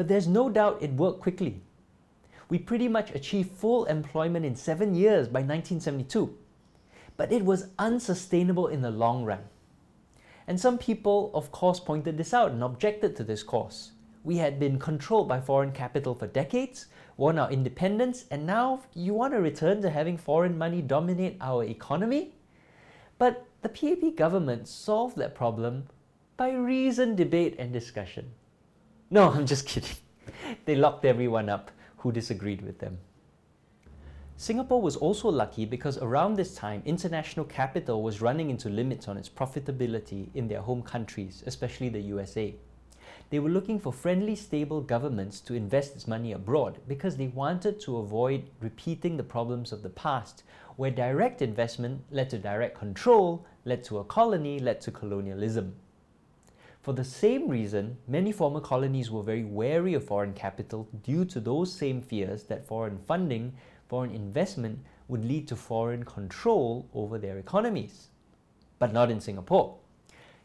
But 0.00 0.08
there's 0.08 0.26
no 0.26 0.48
doubt 0.48 0.78
it 0.80 0.94
worked 0.94 1.20
quickly. 1.20 1.60
We 2.48 2.56
pretty 2.56 2.88
much 2.88 3.14
achieved 3.14 3.50
full 3.50 3.84
employment 3.84 4.46
in 4.46 4.56
seven 4.56 4.94
years 4.94 5.28
by 5.28 5.40
1972. 5.40 6.38
But 7.18 7.30
it 7.30 7.44
was 7.44 7.66
unsustainable 7.78 8.68
in 8.68 8.80
the 8.80 8.90
long 8.90 9.24
run. 9.24 9.40
And 10.46 10.58
some 10.58 10.78
people, 10.78 11.30
of 11.34 11.52
course, 11.52 11.80
pointed 11.80 12.16
this 12.16 12.32
out 12.32 12.50
and 12.50 12.62
objected 12.62 13.14
to 13.16 13.24
this 13.24 13.42
course. 13.42 13.90
We 14.24 14.38
had 14.38 14.58
been 14.58 14.78
controlled 14.78 15.28
by 15.28 15.42
foreign 15.42 15.70
capital 15.70 16.14
for 16.14 16.28
decades, 16.28 16.86
won 17.18 17.38
our 17.38 17.50
independence, 17.50 18.24
and 18.30 18.46
now 18.46 18.80
you 18.94 19.12
want 19.12 19.34
to 19.34 19.40
return 19.42 19.82
to 19.82 19.90
having 19.90 20.16
foreign 20.16 20.56
money 20.56 20.80
dominate 20.80 21.36
our 21.42 21.62
economy? 21.62 22.32
But 23.18 23.44
the 23.60 23.68
PAP 23.68 24.16
government 24.16 24.66
solved 24.66 25.18
that 25.18 25.34
problem 25.34 25.88
by 26.38 26.52
reasoned 26.52 27.18
debate 27.18 27.54
and 27.58 27.70
discussion. 27.70 28.30
No, 29.12 29.30
I'm 29.30 29.46
just 29.46 29.66
kidding. 29.66 29.96
They 30.64 30.76
locked 30.76 31.04
everyone 31.04 31.48
up 31.48 31.72
who 31.98 32.12
disagreed 32.12 32.62
with 32.62 32.78
them. 32.78 32.98
Singapore 34.36 34.80
was 34.80 34.94
also 34.96 35.28
lucky 35.28 35.64
because 35.64 35.98
around 35.98 36.36
this 36.36 36.54
time, 36.54 36.82
international 36.86 37.44
capital 37.44 38.02
was 38.04 38.20
running 38.20 38.50
into 38.50 38.68
limits 38.68 39.08
on 39.08 39.16
its 39.16 39.28
profitability 39.28 40.28
in 40.34 40.46
their 40.46 40.60
home 40.60 40.82
countries, 40.82 41.42
especially 41.46 41.88
the 41.88 42.00
USA. 42.00 42.54
They 43.30 43.40
were 43.40 43.50
looking 43.50 43.80
for 43.80 43.92
friendly, 43.92 44.36
stable 44.36 44.80
governments 44.80 45.40
to 45.40 45.54
invest 45.54 45.96
its 45.96 46.06
money 46.06 46.32
abroad 46.32 46.78
because 46.86 47.16
they 47.16 47.28
wanted 47.28 47.80
to 47.80 47.98
avoid 47.98 48.48
repeating 48.60 49.16
the 49.16 49.24
problems 49.24 49.72
of 49.72 49.82
the 49.82 49.90
past, 49.90 50.44
where 50.76 50.90
direct 50.92 51.42
investment 51.42 52.02
led 52.12 52.30
to 52.30 52.38
direct 52.38 52.78
control, 52.78 53.44
led 53.64 53.82
to 53.84 53.98
a 53.98 54.04
colony, 54.04 54.60
led 54.60 54.80
to 54.82 54.92
colonialism. 54.92 55.74
For 56.82 56.94
the 56.94 57.04
same 57.04 57.48
reason, 57.48 57.98
many 58.08 58.32
former 58.32 58.60
colonies 58.60 59.10
were 59.10 59.22
very 59.22 59.44
wary 59.44 59.92
of 59.92 60.04
foreign 60.04 60.32
capital 60.32 60.88
due 61.02 61.26
to 61.26 61.38
those 61.38 61.70
same 61.70 62.00
fears 62.00 62.44
that 62.44 62.66
foreign 62.66 62.98
funding, 63.06 63.52
foreign 63.88 64.12
investment 64.12 64.78
would 65.06 65.22
lead 65.24 65.46
to 65.48 65.56
foreign 65.56 66.04
control 66.04 66.88
over 66.94 67.18
their 67.18 67.36
economies. 67.36 68.08
But 68.78 68.94
not 68.94 69.10
in 69.10 69.20
Singapore. 69.20 69.76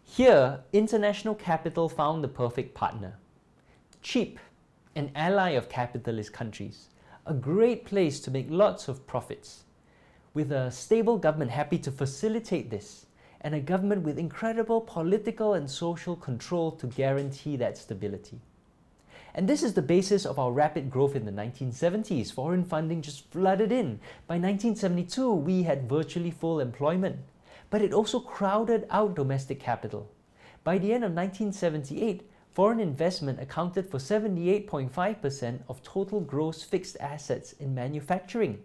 Here, 0.04 0.60
international 0.74 1.36
capital 1.36 1.88
found 1.88 2.22
the 2.22 2.27
perfect 2.27 2.75
partner. 2.75 3.18
Cheap, 4.01 4.38
an 4.96 5.12
ally 5.15 5.51
of 5.51 5.70
capitalist 5.70 6.34
countries, 6.34 6.89
a 7.25 7.34
great 7.34 7.86
place 7.86 8.20
to 8.20 8.30
make 8.30 8.48
lots 8.50 8.89
of 8.89 9.08
profits. 9.08 9.63
With 10.34 10.51
a 10.51 10.70
stable 10.70 11.18
government 11.18 11.51
happy 11.51 11.80
to 11.80 11.92
facilitate 11.92 12.70
this, 12.70 13.06
and 13.45 13.53
a 13.53 13.59
government 13.59 14.01
with 14.01 14.17
incredible 14.17 14.81
political 14.81 15.53
and 15.53 15.69
social 15.69 16.15
control 16.15 16.71
to 16.71 16.87
guarantee 16.87 17.55
that 17.55 17.77
stability. 17.77 18.39
And 19.35 19.47
this 19.47 19.61
is 19.61 19.75
the 19.75 19.83
basis 19.83 20.25
of 20.25 20.39
our 20.39 20.51
rapid 20.51 20.89
growth 20.89 21.15
in 21.15 21.25
the 21.25 21.31
1970s. 21.31 22.33
Foreign 22.33 22.65
funding 22.65 23.03
just 23.03 23.29
flooded 23.29 23.71
in. 23.71 23.99
By 24.25 24.39
1972, 24.39 25.31
we 25.31 25.61
had 25.61 25.87
virtually 25.87 26.31
full 26.31 26.59
employment. 26.59 27.17
But 27.69 27.83
it 27.83 27.93
also 27.93 28.19
crowded 28.19 28.87
out 28.89 29.15
domestic 29.15 29.59
capital. 29.59 30.09
By 30.63 30.79
the 30.79 30.91
end 30.91 31.03
of 31.03 31.11
1978, 31.11 32.27
foreign 32.51 32.79
investment 32.79 33.39
accounted 33.39 33.91
for 33.91 33.99
78.5% 33.99 35.59
of 35.69 35.83
total 35.83 36.19
gross 36.19 36.63
fixed 36.63 36.97
assets 36.99 37.53
in 37.53 37.75
manufacturing. 37.75 38.63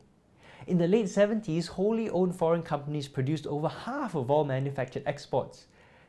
In 0.66 0.78
the 0.78 0.88
late 0.88 1.06
70s, 1.06 1.68
wholly 1.68 2.10
owned 2.10 2.36
foreign 2.36 2.62
companies 2.62 3.08
produced 3.08 3.46
over 3.46 3.68
half 3.68 4.14
of 4.14 4.30
all 4.30 4.44
manufactured 4.44 5.02
exports. 5.06 5.66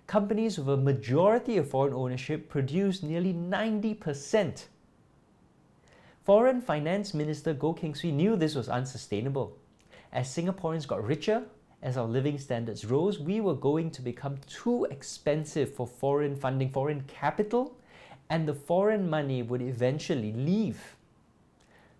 Companies 0.07 0.57
with 0.57 0.67
a 0.69 0.77
majority 0.77 1.57
of 1.57 1.69
foreign 1.69 1.93
ownership 1.93 2.49
produced 2.49 3.03
nearly 3.03 3.33
90%. 3.33 4.65
Foreign 6.23 6.61
Finance 6.61 7.13
Minister 7.13 7.53
Goh 7.53 7.75
Keng 7.75 7.95
Swee 7.95 8.11
knew 8.11 8.35
this 8.35 8.55
was 8.55 8.69
unsustainable. 8.69 9.57
As 10.11 10.27
Singaporeans 10.27 10.87
got 10.87 11.03
richer, 11.03 11.43
as 11.81 11.97
our 11.97 12.05
living 12.05 12.37
standards 12.37 12.85
rose, 12.85 13.19
we 13.19 13.41
were 13.41 13.55
going 13.55 13.89
to 13.91 14.01
become 14.01 14.37
too 14.47 14.85
expensive 14.85 15.73
for 15.73 15.87
foreign 15.87 16.35
funding, 16.35 16.69
foreign 16.69 17.01
capital, 17.07 17.75
and 18.29 18.47
the 18.47 18.53
foreign 18.53 19.09
money 19.09 19.41
would 19.41 19.61
eventually 19.61 20.31
leave. 20.33 20.95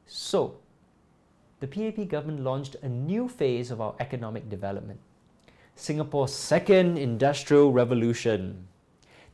So, 0.06 0.58
the 1.62 1.68
PAP 1.68 2.10
government 2.10 2.42
launched 2.42 2.76
a 2.82 2.90
new 2.90 3.30
phase 3.30 3.72
of 3.72 3.80
our 3.80 3.96
economic 4.00 4.50
development 4.50 5.00
Singapore's 5.76 6.34
second 6.34 6.98
industrial 6.98 7.72
revolution. 7.72 8.68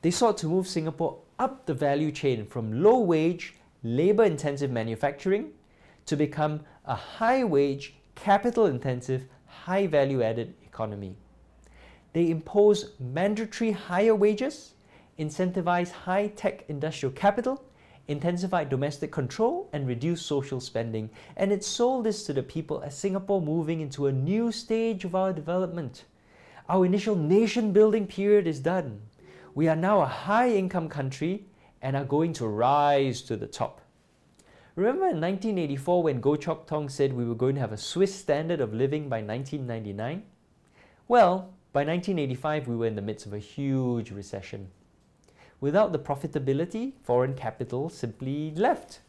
They 0.01 0.11
sought 0.11 0.37
to 0.37 0.47
move 0.47 0.67
Singapore 0.67 1.17
up 1.39 1.65
the 1.65 1.73
value 1.73 2.11
chain 2.11 2.45
from 2.45 2.83
low 2.83 2.99
wage, 2.99 3.55
labor 3.83 4.23
intensive 4.23 4.69
manufacturing 4.69 5.49
to 6.05 6.15
become 6.15 6.61
a 6.85 6.95
high 6.95 7.43
wage, 7.43 7.95
capital 8.15 8.67
intensive, 8.67 9.25
high 9.47 9.87
value 9.87 10.21
added 10.21 10.53
economy. 10.63 11.15
They 12.13 12.29
impose 12.29 12.93
mandatory 12.99 13.71
higher 13.71 14.15
wages, 14.15 14.73
incentivize 15.19 15.91
high 15.91 16.27
tech 16.27 16.65
industrial 16.69 17.13
capital, 17.13 17.63
intensify 18.07 18.63
domestic 18.63 19.11
control, 19.11 19.69
and 19.73 19.87
reduce 19.87 20.21
social 20.21 20.59
spending. 20.59 21.09
And 21.35 21.51
it 21.51 21.63
sold 21.63 22.05
this 22.05 22.23
to 22.25 22.33
the 22.33 22.43
people 22.43 22.81
as 22.81 22.97
Singapore 22.97 23.41
moving 23.41 23.81
into 23.81 24.07
a 24.07 24.11
new 24.11 24.51
stage 24.51 25.05
of 25.05 25.15
our 25.15 25.33
development. 25.33 26.05
Our 26.69 26.85
initial 26.85 27.15
nation 27.15 27.71
building 27.71 28.07
period 28.07 28.47
is 28.47 28.59
done. 28.59 29.01
We 29.55 29.67
are 29.67 29.75
now 29.75 30.01
a 30.01 30.05
high 30.05 30.51
income 30.51 30.89
country 30.89 31.45
and 31.81 31.95
are 31.95 32.03
going 32.03 32.33
to 32.33 32.47
rise 32.47 33.21
to 33.23 33.37
the 33.37 33.47
top. 33.47 33.81
Remember 34.75 35.07
in 35.07 35.19
1984 35.19 36.03
when 36.03 36.21
Goh 36.21 36.39
Chok 36.39 36.67
Tong 36.67 36.87
said 36.87 37.11
we 37.11 37.25
were 37.25 37.33
going 37.33 37.55
to 37.55 37.61
have 37.61 37.71
a 37.71 37.77
Swiss 37.77 38.13
standard 38.13 38.61
of 38.61 38.73
living 38.73 39.09
by 39.09 39.21
1999? 39.21 40.23
Well, 41.07 41.53
by 41.73 41.83
1985 41.83 42.67
we 42.67 42.75
were 42.75 42.85
in 42.85 42.95
the 42.95 43.01
midst 43.01 43.25
of 43.25 43.33
a 43.33 43.39
huge 43.39 44.11
recession. 44.11 44.69
Without 45.59 45.91
the 45.91 45.99
profitability, 45.99 46.93
foreign 47.03 47.33
capital 47.33 47.89
simply 47.89 48.53
left. 48.55 48.99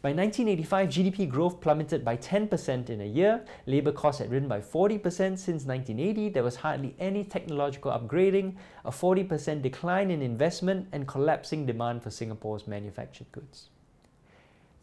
By 0.00 0.10
1985, 0.10 0.88
GDP 0.88 1.28
growth 1.28 1.60
plummeted 1.60 2.04
by 2.04 2.16
10% 2.16 2.88
in 2.88 3.00
a 3.00 3.04
year, 3.04 3.44
labour 3.66 3.90
costs 3.90 4.20
had 4.20 4.30
risen 4.30 4.48
by 4.48 4.60
40% 4.60 5.02
since 5.36 5.64
1980, 5.64 6.28
there 6.28 6.44
was 6.44 6.54
hardly 6.56 6.94
any 7.00 7.24
technological 7.24 7.90
upgrading, 7.90 8.54
a 8.84 8.92
40% 8.92 9.60
decline 9.60 10.12
in 10.12 10.22
investment, 10.22 10.86
and 10.92 11.08
collapsing 11.08 11.66
demand 11.66 12.04
for 12.04 12.10
Singapore's 12.10 12.68
manufactured 12.68 13.26
goods. 13.32 13.70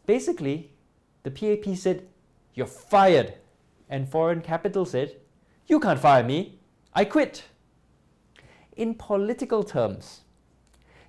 Basically, 0.04 0.72
the 1.22 1.30
PAP 1.30 1.74
said, 1.76 2.06
You're 2.54 2.66
fired. 2.66 3.34
And 3.88 4.08
foreign 4.08 4.42
capital 4.42 4.84
said, 4.84 5.16
You 5.66 5.80
can't 5.80 5.98
fire 5.98 6.24
me. 6.24 6.58
I 6.92 7.06
quit. 7.06 7.44
In 8.76 8.94
political 8.94 9.64
terms, 9.64 10.22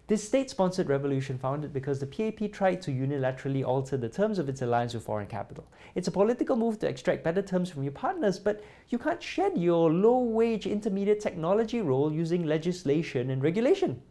this 0.08 0.24
state-sponsored 0.24 0.88
revolution 0.88 1.38
founded 1.38 1.74
because 1.74 2.00
the 2.00 2.06
PAP 2.06 2.50
tried 2.54 2.82
to 2.82 2.92
unilaterally 2.92 3.66
alter 3.66 3.98
the 3.98 4.08
terms 4.08 4.40
of 4.40 4.48
its 4.48 4.62
alliance 4.62 4.94
with 4.94 5.04
foreign 5.04 5.28
capital. 5.28 5.68
It's 5.96 6.08
a 6.08 6.12
political 6.12 6.56
move 6.56 6.80
to 6.80 6.88
extract 6.88 7.26
better 7.26 7.42
terms 7.42 7.70
from 7.70 7.84
your 7.84 7.92
partners, 7.92 8.40
but 8.40 8.64
you 8.88 8.98
can't 8.98 9.22
shed 9.22 9.58
your 9.58 9.92
low-wage 9.92 10.66
intermediate 10.66 11.20
technology 11.20 11.82
role 11.82 12.14
using 12.14 12.46
legislation 12.46 13.30
and 13.32 13.44
regulation. 13.44 14.02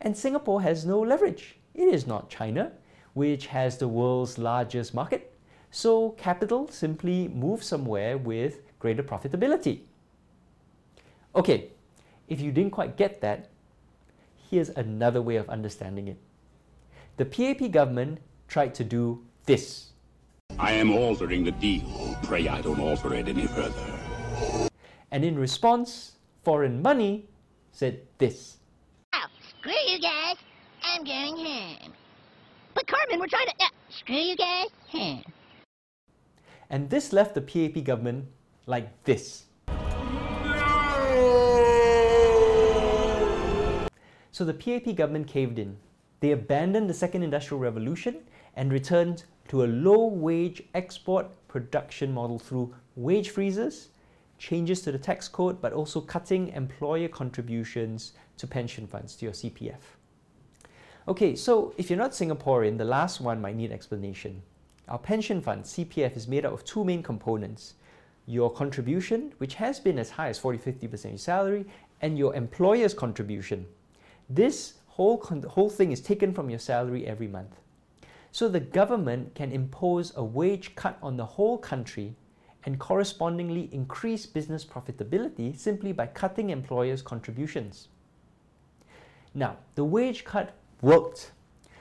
And 0.00 0.16
Singapore 0.16 0.62
has 0.62 0.86
no 0.86 1.00
leverage. 1.00 1.56
It 1.74 1.92
is 1.92 2.06
not 2.06 2.30
China, 2.30 2.70
which 3.14 3.46
has 3.46 3.76
the 3.76 3.88
world's 3.88 4.38
largest 4.38 4.94
market. 4.94 5.36
So 5.72 6.10
capital 6.10 6.68
simply 6.68 7.26
moves 7.26 7.66
somewhere 7.66 8.18
with 8.18 8.60
greater 8.78 9.02
profitability. 9.02 9.80
Okay, 11.34 11.70
if 12.28 12.40
you 12.40 12.52
didn't 12.52 12.70
quite 12.70 12.96
get 12.96 13.20
that, 13.22 13.48
here's 14.54 14.68
another 14.70 15.20
way 15.20 15.34
of 15.34 15.50
understanding 15.50 16.06
it. 16.06 16.16
The 17.16 17.24
PAP 17.24 17.72
government 17.72 18.20
tried 18.46 18.72
to 18.76 18.84
do 18.84 19.26
this. 19.46 19.90
I 20.60 20.70
am 20.74 20.92
altering 20.92 21.42
the 21.42 21.50
deal. 21.50 22.16
Pray 22.22 22.46
I 22.46 22.62
don't 22.62 22.78
alter 22.78 23.14
it 23.14 23.26
any 23.26 23.48
further. 23.48 24.70
And 25.10 25.24
in 25.24 25.36
response, 25.36 26.18
foreign 26.44 26.80
money 26.80 27.26
said 27.72 28.02
this. 28.18 28.58
Oh, 29.12 29.26
screw 29.58 29.82
you 29.88 29.98
guys. 29.98 30.36
I'm 30.84 31.02
going 31.02 31.36
home. 31.36 31.92
But 32.74 32.86
Cartman, 32.86 33.18
we're 33.18 33.26
trying 33.26 33.46
to... 33.46 33.54
Uh, 33.58 33.74
screw 33.90 34.14
you 34.14 34.36
guys. 34.36 34.68
Home. 34.90 35.24
And 36.70 36.88
this 36.90 37.12
left 37.12 37.34
the 37.34 37.42
PAP 37.42 37.82
government 37.82 38.26
like 38.66 39.02
this. 39.02 39.46
So 44.34 44.44
the 44.44 44.52
PAP 44.52 44.96
government 44.96 45.28
caved 45.28 45.60
in. 45.60 45.76
They 46.18 46.32
abandoned 46.32 46.90
the 46.90 46.94
second 46.94 47.22
industrial 47.22 47.60
revolution 47.60 48.16
and 48.56 48.72
returned 48.72 49.22
to 49.46 49.62
a 49.62 49.66
low 49.66 50.06
wage 50.06 50.60
export 50.74 51.28
production 51.46 52.12
model 52.12 52.40
through 52.40 52.74
wage 52.96 53.30
freezes, 53.30 53.90
changes 54.36 54.80
to 54.80 54.90
the 54.90 54.98
tax 54.98 55.28
code, 55.28 55.62
but 55.62 55.72
also 55.72 56.00
cutting 56.00 56.48
employer 56.48 57.06
contributions 57.06 58.14
to 58.36 58.48
pension 58.48 58.88
funds, 58.88 59.14
to 59.14 59.26
your 59.26 59.32
CPF. 59.32 60.00
Okay, 61.06 61.36
so 61.36 61.72
if 61.76 61.88
you're 61.88 61.96
not 61.96 62.10
Singaporean, 62.10 62.76
the 62.76 62.84
last 62.84 63.20
one 63.20 63.40
might 63.40 63.54
need 63.54 63.70
explanation. 63.70 64.42
Our 64.88 64.98
pension 64.98 65.40
fund, 65.42 65.62
CPF, 65.62 66.16
is 66.16 66.26
made 66.26 66.44
up 66.44 66.52
of 66.52 66.64
two 66.64 66.84
main 66.84 67.04
components 67.04 67.74
your 68.26 68.50
contribution, 68.50 69.32
which 69.38 69.54
has 69.54 69.78
been 69.78 69.96
as 69.96 70.10
high 70.10 70.28
as 70.28 70.40
40 70.40 70.58
50% 70.58 70.92
of 70.92 71.04
your 71.04 71.18
salary, 71.18 71.66
and 72.00 72.18
your 72.18 72.34
employer's 72.34 72.94
contribution, 72.94 73.64
this 74.28 74.74
whole, 74.86 75.18
whole 75.48 75.70
thing 75.70 75.92
is 75.92 76.00
taken 76.00 76.32
from 76.32 76.50
your 76.50 76.58
salary 76.58 77.06
every 77.06 77.28
month. 77.28 77.56
So 78.32 78.48
the 78.48 78.60
government 78.60 79.34
can 79.34 79.52
impose 79.52 80.12
a 80.16 80.24
wage 80.24 80.74
cut 80.74 80.98
on 81.02 81.16
the 81.16 81.24
whole 81.24 81.58
country 81.58 82.16
and 82.64 82.78
correspondingly 82.78 83.68
increase 83.72 84.26
business 84.26 84.64
profitability 84.64 85.56
simply 85.56 85.92
by 85.92 86.06
cutting 86.06 86.50
employers' 86.50 87.02
contributions. 87.02 87.88
Now, 89.34 89.56
the 89.74 89.84
wage 89.84 90.24
cut 90.24 90.54
worked 90.80 91.32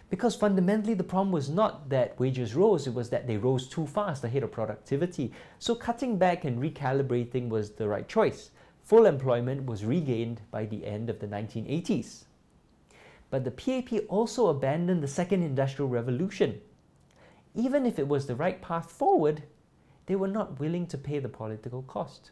because 0.10 0.36
fundamentally 0.36 0.94
the 0.94 1.04
problem 1.04 1.32
was 1.32 1.50
not 1.50 1.90
that 1.90 2.20
wages 2.20 2.54
rose, 2.54 2.86
it 2.86 2.94
was 2.94 3.10
that 3.10 3.26
they 3.26 3.38
rose 3.38 3.68
too 3.68 3.88
fast 3.88 4.24
ahead 4.24 4.44
of 4.44 4.52
productivity. 4.52 5.32
So 5.58 5.74
cutting 5.74 6.20
back 6.20 6.46
and 6.46 6.62
recalibrating 6.62 7.50
was 7.50 7.72
the 7.72 7.88
right 7.88 8.08
choice. 8.08 8.52
Full 8.84 9.08
employment 9.08 9.66
was 9.66 9.86
regained 9.86 10.42
by 10.52 10.66
the 10.68 10.86
end 10.86 11.10
of 11.10 11.20
the 11.20 11.26
1980s. 11.26 12.26
But 13.34 13.46
the 13.46 13.50
PAP 13.50 14.06
also 14.10 14.50
abandoned 14.50 15.02
the 15.02 15.08
second 15.08 15.42
industrial 15.42 15.90
revolution. 15.90 16.62
Even 17.56 17.84
if 17.84 17.98
it 17.98 18.08
was 18.08 18.28
the 18.28 18.36
right 18.36 18.62
path 18.62 18.92
forward, 18.92 19.42
they 20.06 20.16
were 20.16 20.28
not 20.28 20.60
willing 20.60 20.86
to 20.86 21.00
pay 21.00 21.18
the 21.18 21.30
political 21.30 21.82
cost. 21.82 22.30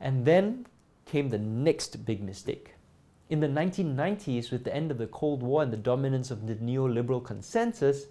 And 0.00 0.24
then 0.24 0.66
came 1.04 1.28
the 1.28 1.36
next 1.36 2.06
big 2.06 2.22
mistake. 2.22 2.72
In 3.28 3.40
the 3.40 3.48
1990s, 3.48 4.50
with 4.50 4.64
the 4.64 4.74
end 4.74 4.90
of 4.90 4.96
the 4.96 5.08
Cold 5.08 5.42
War 5.42 5.62
and 5.62 5.70
the 5.70 5.76
dominance 5.76 6.30
of 6.30 6.46
the 6.46 6.54
neoliberal 6.54 7.22
consensus, 7.22 8.06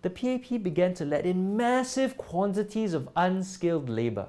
the 0.00 0.08
PAP 0.08 0.62
began 0.62 0.94
to 0.94 1.04
let 1.04 1.26
in 1.26 1.54
massive 1.54 2.16
quantities 2.16 2.94
of 2.94 3.10
unskilled 3.14 3.90
labor. 3.90 4.28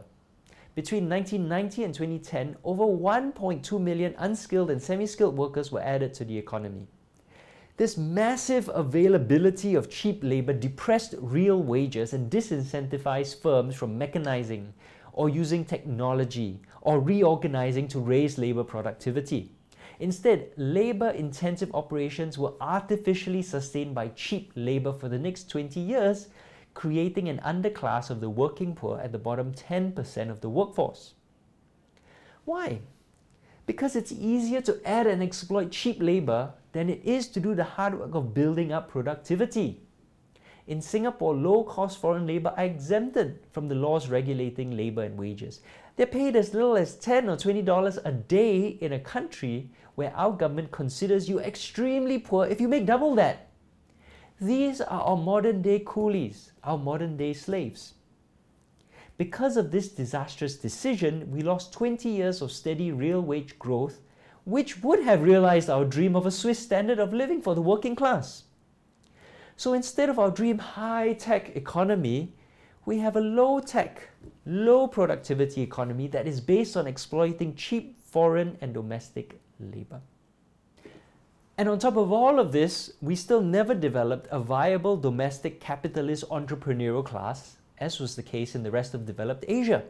Between 0.73 1.09
1990 1.09 1.83
and 1.83 1.93
2010, 1.93 2.55
over 2.63 2.83
1.2 2.85 3.81
million 3.81 4.15
unskilled 4.17 4.71
and 4.71 4.81
semi 4.81 5.05
skilled 5.05 5.37
workers 5.37 5.69
were 5.69 5.81
added 5.81 6.13
to 6.13 6.23
the 6.23 6.37
economy. 6.37 6.87
This 7.75 7.97
massive 7.97 8.69
availability 8.73 9.75
of 9.75 9.89
cheap 9.89 10.23
labor 10.23 10.53
depressed 10.53 11.15
real 11.19 11.61
wages 11.61 12.13
and 12.13 12.31
disincentivized 12.31 13.41
firms 13.41 13.75
from 13.75 13.99
mechanizing 13.99 14.67
or 15.11 15.27
using 15.27 15.65
technology 15.65 16.61
or 16.81 17.01
reorganizing 17.01 17.89
to 17.89 17.99
raise 17.99 18.37
labor 18.37 18.63
productivity. 18.63 19.51
Instead, 19.99 20.51
labor 20.55 21.09
intensive 21.09 21.73
operations 21.75 22.37
were 22.37 22.53
artificially 22.61 23.41
sustained 23.41 23.93
by 23.93 24.07
cheap 24.09 24.51
labor 24.55 24.93
for 24.93 25.09
the 25.09 25.19
next 25.19 25.49
20 25.49 25.79
years 25.79 26.29
creating 26.73 27.29
an 27.29 27.39
underclass 27.45 28.09
of 28.09 28.21
the 28.21 28.29
working 28.29 28.75
poor 28.75 28.99
at 28.99 29.11
the 29.11 29.17
bottom 29.17 29.53
10% 29.53 30.29
of 30.29 30.41
the 30.41 30.49
workforce. 30.49 31.13
Why? 32.45 32.79
Because 33.65 33.95
it's 33.95 34.11
easier 34.11 34.61
to 34.61 34.79
add 34.85 35.07
and 35.07 35.21
exploit 35.21 35.71
cheap 35.71 36.01
labor 36.01 36.53
than 36.71 36.89
it 36.89 37.01
is 37.03 37.27
to 37.29 37.39
do 37.39 37.53
the 37.53 37.63
hard 37.63 37.99
work 37.99 38.15
of 38.15 38.33
building 38.33 38.71
up 38.71 38.89
productivity. 38.89 39.81
In 40.67 40.81
Singapore, 40.81 41.35
low 41.35 41.63
cost 41.63 41.99
foreign 41.99 42.25
labor 42.25 42.53
are 42.55 42.63
exempted 42.63 43.39
from 43.51 43.67
the 43.67 43.75
laws 43.75 44.07
regulating 44.09 44.77
labor 44.77 45.03
and 45.03 45.17
wages. 45.17 45.59
They're 45.95 46.05
paid 46.05 46.35
as 46.35 46.53
little 46.53 46.77
as 46.77 46.95
10 46.95 47.29
or 47.29 47.35
$20 47.35 47.99
a 48.05 48.11
day 48.11 48.67
in 48.67 48.93
a 48.93 48.99
country 48.99 49.69
where 49.95 50.13
our 50.15 50.31
government 50.31 50.71
considers 50.71 51.27
you 51.27 51.39
extremely 51.39 52.17
poor 52.17 52.45
if 52.45 52.61
you 52.61 52.67
make 52.67 52.85
double 52.85 53.15
that. 53.15 53.50
These 54.41 54.81
are 54.81 55.01
our 55.01 55.17
modern 55.17 55.61
day 55.61 55.83
coolies, 55.85 56.51
our 56.63 56.79
modern 56.79 57.15
day 57.15 57.31
slaves. 57.31 57.93
Because 59.15 59.55
of 59.55 59.69
this 59.69 59.89
disastrous 59.89 60.55
decision, 60.55 61.29
we 61.29 61.43
lost 61.43 61.71
20 61.73 62.09
years 62.09 62.41
of 62.41 62.51
steady 62.51 62.91
real 62.91 63.21
wage 63.21 63.59
growth, 63.59 64.01
which 64.43 64.81
would 64.81 65.03
have 65.03 65.21
realized 65.21 65.69
our 65.69 65.85
dream 65.85 66.15
of 66.15 66.25
a 66.25 66.31
Swiss 66.31 66.57
standard 66.57 66.97
of 66.97 67.13
living 67.13 67.39
for 67.39 67.53
the 67.53 67.61
working 67.61 67.95
class. 67.95 68.45
So 69.57 69.73
instead 69.73 70.09
of 70.09 70.17
our 70.17 70.31
dream 70.31 70.57
high 70.57 71.13
tech 71.13 71.55
economy, 71.55 72.33
we 72.83 72.97
have 72.97 73.15
a 73.15 73.21
low 73.21 73.59
tech, 73.59 74.09
low 74.47 74.87
productivity 74.87 75.61
economy 75.61 76.07
that 76.07 76.25
is 76.25 76.41
based 76.41 76.75
on 76.75 76.87
exploiting 76.87 77.53
cheap 77.53 78.01
foreign 78.03 78.57
and 78.59 78.73
domestic 78.73 79.39
labor. 79.59 80.01
And 81.61 81.69
on 81.69 81.77
top 81.77 81.95
of 81.95 82.11
all 82.11 82.39
of 82.39 82.51
this, 82.51 82.93
we 83.01 83.15
still 83.15 83.43
never 83.43 83.75
developed 83.75 84.27
a 84.31 84.39
viable 84.39 84.97
domestic 84.97 85.59
capitalist 85.59 86.27
entrepreneurial 86.29 87.05
class, 87.05 87.57
as 87.77 87.99
was 87.99 88.15
the 88.15 88.23
case 88.23 88.55
in 88.55 88.63
the 88.63 88.71
rest 88.71 88.95
of 88.95 89.05
developed 89.05 89.45
Asia. 89.47 89.83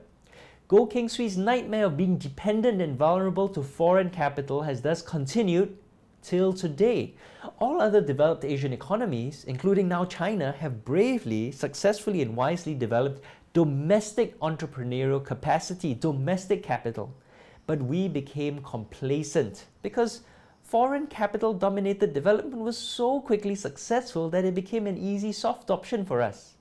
Goh 0.68 0.92
Keng 0.92 1.08
Swee's 1.08 1.38
nightmare 1.38 1.86
of 1.86 1.96
being 1.96 2.18
dependent 2.18 2.82
and 2.82 2.98
vulnerable 2.98 3.48
to 3.48 3.64
foreign 3.64 4.10
capital 4.10 4.64
has 4.64 4.82
thus 4.82 5.02
continued 5.02 5.78
till 6.22 6.52
today. 6.52 7.14
All 7.60 7.80
other 7.80 8.02
developed 8.02 8.44
Asian 8.44 8.74
economies, 8.74 9.46
including 9.46 9.88
now 9.88 10.04
China, 10.04 10.52
have 10.60 10.84
bravely, 10.84 11.54
successfully, 11.54 12.22
and 12.22 12.36
wisely 12.36 12.76
developed 12.76 13.24
domestic 13.54 14.38
entrepreneurial 14.42 15.24
capacity, 15.24 15.94
domestic 15.94 16.64
capital. 16.64 17.16
But 17.66 17.82
we 17.82 18.10
became 18.10 18.62
complacent 18.62 19.68
because 19.82 20.24
foreign 20.72 21.06
capital 21.06 21.54
dominated 21.54 22.14
development 22.14 22.64
was 22.64 22.78
so 22.78 23.20
quickly 23.20 23.54
successful 23.54 24.30
that 24.30 24.46
it 24.46 24.56
became 24.56 24.88
an 24.88 24.98
easy 24.98 25.34
soft 25.34 25.70
option 25.70 26.06
for 26.06 26.22
us. 26.22 26.54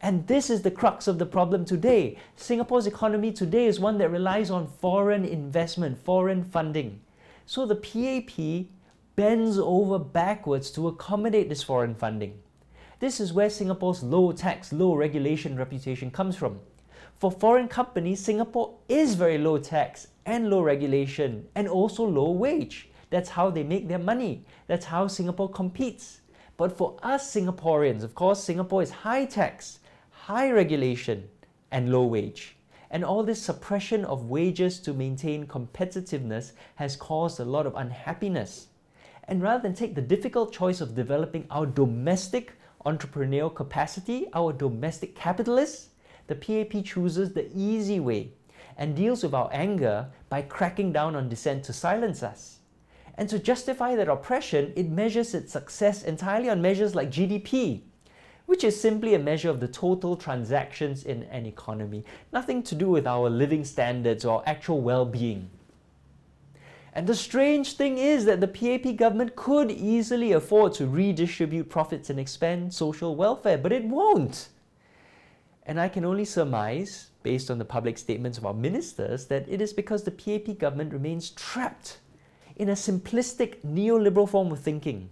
And 0.00 0.24
this 0.28 0.48
is 0.48 0.62
the 0.62 0.70
crux 0.70 1.08
of 1.08 1.18
the 1.18 1.26
problem 1.26 1.64
today. 1.64 2.18
Singapore's 2.36 2.86
economy 2.86 3.32
today 3.32 3.66
is 3.66 3.80
one 3.80 3.98
that 3.98 4.10
relies 4.10 4.48
on 4.48 4.68
foreign 4.68 5.24
investment, 5.24 5.98
foreign 5.98 6.44
funding. 6.44 7.00
So 7.46 7.66
the 7.66 7.74
PAP 7.74 8.68
bends 9.16 9.58
over 9.58 9.98
backwards 9.98 10.70
to 10.70 10.86
accommodate 10.86 11.48
this 11.48 11.64
foreign 11.64 11.96
funding. 11.96 12.38
This 13.00 13.18
is 13.18 13.32
where 13.32 13.50
Singapore's 13.50 14.04
low 14.04 14.30
tax, 14.30 14.72
low 14.72 14.94
regulation 14.94 15.56
reputation 15.56 16.12
comes 16.12 16.36
from. 16.36 16.60
For 17.18 17.32
foreign 17.32 17.66
companies, 17.66 18.20
Singapore 18.20 18.76
is 18.88 19.16
very 19.16 19.36
low 19.36 19.58
tax 19.58 20.06
and 20.24 20.48
low 20.48 20.60
regulation 20.60 21.48
and 21.56 21.66
also 21.66 22.04
low 22.04 22.30
wage. 22.30 22.88
That's 23.10 23.30
how 23.30 23.50
they 23.50 23.62
make 23.62 23.88
their 23.88 23.98
money. 23.98 24.44
That's 24.66 24.86
how 24.86 25.06
Singapore 25.06 25.50
competes. 25.50 26.20
But 26.56 26.76
for 26.76 26.96
us 27.02 27.32
Singaporeans, 27.32 28.02
of 28.02 28.14
course, 28.14 28.42
Singapore 28.42 28.82
is 28.82 28.90
high 28.90 29.24
tax, 29.24 29.78
high 30.10 30.50
regulation, 30.50 31.28
and 31.70 31.92
low 31.92 32.04
wage. 32.04 32.56
And 32.90 33.04
all 33.04 33.22
this 33.22 33.42
suppression 33.42 34.04
of 34.04 34.30
wages 34.30 34.80
to 34.80 34.94
maintain 34.94 35.46
competitiveness 35.46 36.52
has 36.76 36.96
caused 36.96 37.38
a 37.38 37.44
lot 37.44 37.66
of 37.66 37.76
unhappiness. 37.76 38.68
And 39.24 39.42
rather 39.42 39.62
than 39.62 39.74
take 39.74 39.94
the 39.94 40.00
difficult 40.02 40.52
choice 40.52 40.80
of 40.80 40.94
developing 40.94 41.46
our 41.50 41.66
domestic 41.66 42.54
entrepreneurial 42.86 43.54
capacity, 43.54 44.26
our 44.32 44.52
domestic 44.52 45.14
capitalists, 45.14 45.90
the 46.28 46.34
PAP 46.34 46.84
chooses 46.84 47.32
the 47.32 47.50
easy 47.54 48.00
way 48.00 48.32
and 48.76 48.96
deals 48.96 49.22
with 49.22 49.34
our 49.34 49.50
anger 49.52 50.08
by 50.28 50.42
cracking 50.42 50.92
down 50.92 51.14
on 51.14 51.28
dissent 51.28 51.64
to 51.64 51.72
silence 51.72 52.22
us. 52.22 52.57
And 53.18 53.28
to 53.30 53.40
justify 53.40 53.96
that 53.96 54.08
oppression, 54.08 54.72
it 54.76 54.88
measures 54.88 55.34
its 55.34 55.52
success 55.52 56.04
entirely 56.04 56.48
on 56.48 56.62
measures 56.62 56.94
like 56.94 57.10
GDP, 57.10 57.80
which 58.46 58.62
is 58.62 58.80
simply 58.80 59.12
a 59.12 59.18
measure 59.18 59.50
of 59.50 59.58
the 59.58 59.66
total 59.66 60.16
transactions 60.16 61.02
in 61.02 61.24
an 61.24 61.44
economy, 61.44 62.04
nothing 62.32 62.62
to 62.62 62.76
do 62.76 62.88
with 62.88 63.08
our 63.08 63.28
living 63.28 63.64
standards 63.64 64.24
or 64.24 64.44
actual 64.46 64.80
well 64.80 65.04
being. 65.04 65.50
And 66.92 67.08
the 67.08 67.14
strange 67.16 67.72
thing 67.72 67.98
is 67.98 68.24
that 68.24 68.40
the 68.40 68.46
PAP 68.46 68.94
government 68.94 69.34
could 69.34 69.72
easily 69.72 70.30
afford 70.30 70.74
to 70.74 70.86
redistribute 70.86 71.68
profits 71.68 72.10
and 72.10 72.20
expand 72.20 72.72
social 72.72 73.16
welfare, 73.16 73.58
but 73.58 73.72
it 73.72 73.84
won't. 73.84 74.48
And 75.66 75.80
I 75.80 75.88
can 75.88 76.04
only 76.04 76.24
surmise, 76.24 77.10
based 77.24 77.50
on 77.50 77.58
the 77.58 77.64
public 77.64 77.98
statements 77.98 78.38
of 78.38 78.46
our 78.46 78.54
ministers, 78.54 79.26
that 79.26 79.44
it 79.48 79.60
is 79.60 79.72
because 79.72 80.04
the 80.04 80.12
PAP 80.12 80.56
government 80.58 80.92
remains 80.92 81.30
trapped 81.30 81.98
in 82.58 82.68
a 82.68 82.72
simplistic 82.72 83.56
neoliberal 83.64 84.28
form 84.28 84.52
of 84.52 84.60
thinking, 84.60 85.08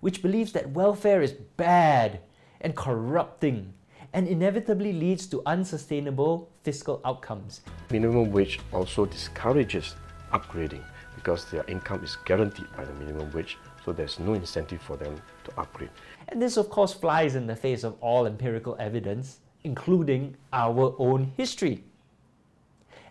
which 0.00 0.22
believes 0.22 0.52
that 0.52 0.70
welfare 0.70 1.22
is 1.22 1.32
bad 1.32 2.20
and 2.60 2.74
corrupting 2.76 3.74
and 4.12 4.28
inevitably 4.28 4.92
leads 4.92 5.26
to 5.26 5.42
unsustainable 5.44 6.48
fiscal 6.62 7.00
outcomes. 7.04 7.62
Minimum 7.90 8.30
wage 8.30 8.60
also 8.72 9.04
discourages 9.04 9.96
upgrading 10.32 10.84
because 11.16 11.50
their 11.50 11.64
income 11.64 12.02
is 12.04 12.16
guaranteed 12.24 12.66
by 12.76 12.84
the 12.84 12.92
minimum 12.94 13.30
wage, 13.32 13.58
so 13.84 13.92
there's 13.92 14.18
no 14.20 14.34
incentive 14.34 14.80
for 14.80 14.96
them 14.96 15.20
to 15.42 15.60
upgrade. 15.60 15.90
And 16.28 16.40
this, 16.40 16.56
of 16.56 16.70
course, 16.70 16.92
flies 16.92 17.34
in 17.34 17.46
the 17.46 17.56
face 17.56 17.82
of 17.82 17.96
all 18.00 18.26
empirical 18.26 18.76
evidence, 18.78 19.40
including 19.64 20.36
our 20.52 20.94
own 20.98 21.32
history. 21.36 21.82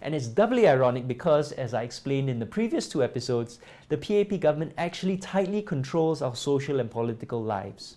And 0.03 0.13
it's 0.13 0.27
doubly 0.27 0.67
ironic 0.67 1.07
because, 1.07 1.53
as 1.53 1.73
I 1.73 1.83
explained 1.83 2.29
in 2.29 2.37
the 2.37 2.45
previous 2.45 2.89
two 2.89 3.01
episodes, 3.01 3.59
the 3.87 3.97
PAP 3.97 4.37
government 4.41 4.73
actually 4.77 5.15
tightly 5.15 5.61
controls 5.61 6.21
our 6.21 6.35
social 6.35 6.81
and 6.81 6.91
political 6.91 7.41
lives. 7.41 7.95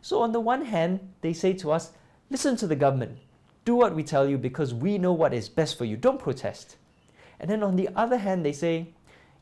So, 0.00 0.22
on 0.22 0.32
the 0.32 0.40
one 0.40 0.64
hand, 0.64 0.98
they 1.20 1.34
say 1.34 1.52
to 1.52 1.72
us, 1.72 1.92
listen 2.30 2.56
to 2.56 2.66
the 2.66 2.74
government, 2.74 3.18
do 3.66 3.74
what 3.74 3.94
we 3.94 4.02
tell 4.02 4.26
you 4.26 4.38
because 4.38 4.72
we 4.72 4.96
know 4.96 5.12
what 5.12 5.34
is 5.34 5.50
best 5.50 5.76
for 5.76 5.84
you, 5.84 5.98
don't 5.98 6.18
protest. 6.18 6.76
And 7.38 7.50
then 7.50 7.62
on 7.62 7.76
the 7.76 7.90
other 7.94 8.16
hand, 8.16 8.42
they 8.42 8.54
say, 8.54 8.94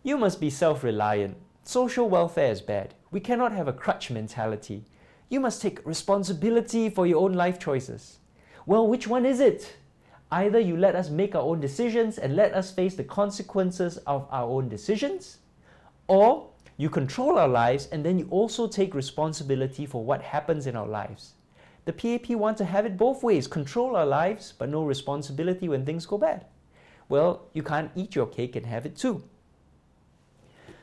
you 0.02 0.18
must 0.18 0.40
be 0.40 0.50
self 0.50 0.83
reliant. 0.83 1.37
Social 1.62 2.09
welfare 2.09 2.50
is 2.50 2.61
bad. 2.61 2.94
We 3.12 3.20
cannot 3.20 3.52
have 3.52 3.68
a 3.68 3.72
crutch 3.72 4.11
mentality. 4.11 4.83
You 5.28 5.38
must 5.38 5.62
take 5.62 5.87
responsibility 5.87 6.90
for 6.90 7.07
your 7.07 7.22
own 7.22 7.35
life 7.35 7.61
choices. 7.61 8.18
Well, 8.66 8.88
which 8.88 9.07
one 9.07 9.24
is 9.24 9.38
it? 9.38 9.76
Either 10.35 10.59
you 10.59 10.77
let 10.77 10.97
us 10.97 11.11
make 11.11 11.37
our 11.37 11.42
own 11.42 11.61
decisions 11.61 12.18
and 12.18 12.35
let 12.35 12.53
us 12.55 12.73
face 12.73 12.97
the 12.97 13.05
consequences 13.05 13.99
of 13.99 14.27
our 14.33 14.49
own 14.49 14.68
decisions, 14.68 15.38
or 16.09 16.51
you 16.77 16.90
control 16.90 17.38
our 17.38 17.47
lives 17.47 17.87
and 17.92 18.05
then 18.05 18.18
you 18.18 18.27
also 18.31 18.66
take 18.66 18.97
responsibility 18.97 19.87
for 19.87 20.05
what 20.05 20.20
happens 20.20 20.66
in 20.66 20.75
our 20.75 20.88
lives. 20.88 21.35
The 21.85 21.92
PAP 21.92 22.31
want 22.31 22.57
to 22.59 22.64
have 22.64 22.85
it 22.85 22.97
both 22.97 23.23
ways 23.23 23.47
control 23.47 23.94
our 23.94 24.07
lives, 24.07 24.53
but 24.59 24.68
no 24.68 24.85
responsibility 24.85 25.68
when 25.68 25.87
things 25.87 26.05
go 26.05 26.18
bad. 26.18 26.47
Well, 27.09 27.47
you 27.53 27.62
can't 27.62 27.92
eat 27.94 28.16
your 28.16 28.27
cake 28.27 28.57
and 28.57 28.66
have 28.66 28.87
it 28.87 28.97
too. 28.97 29.23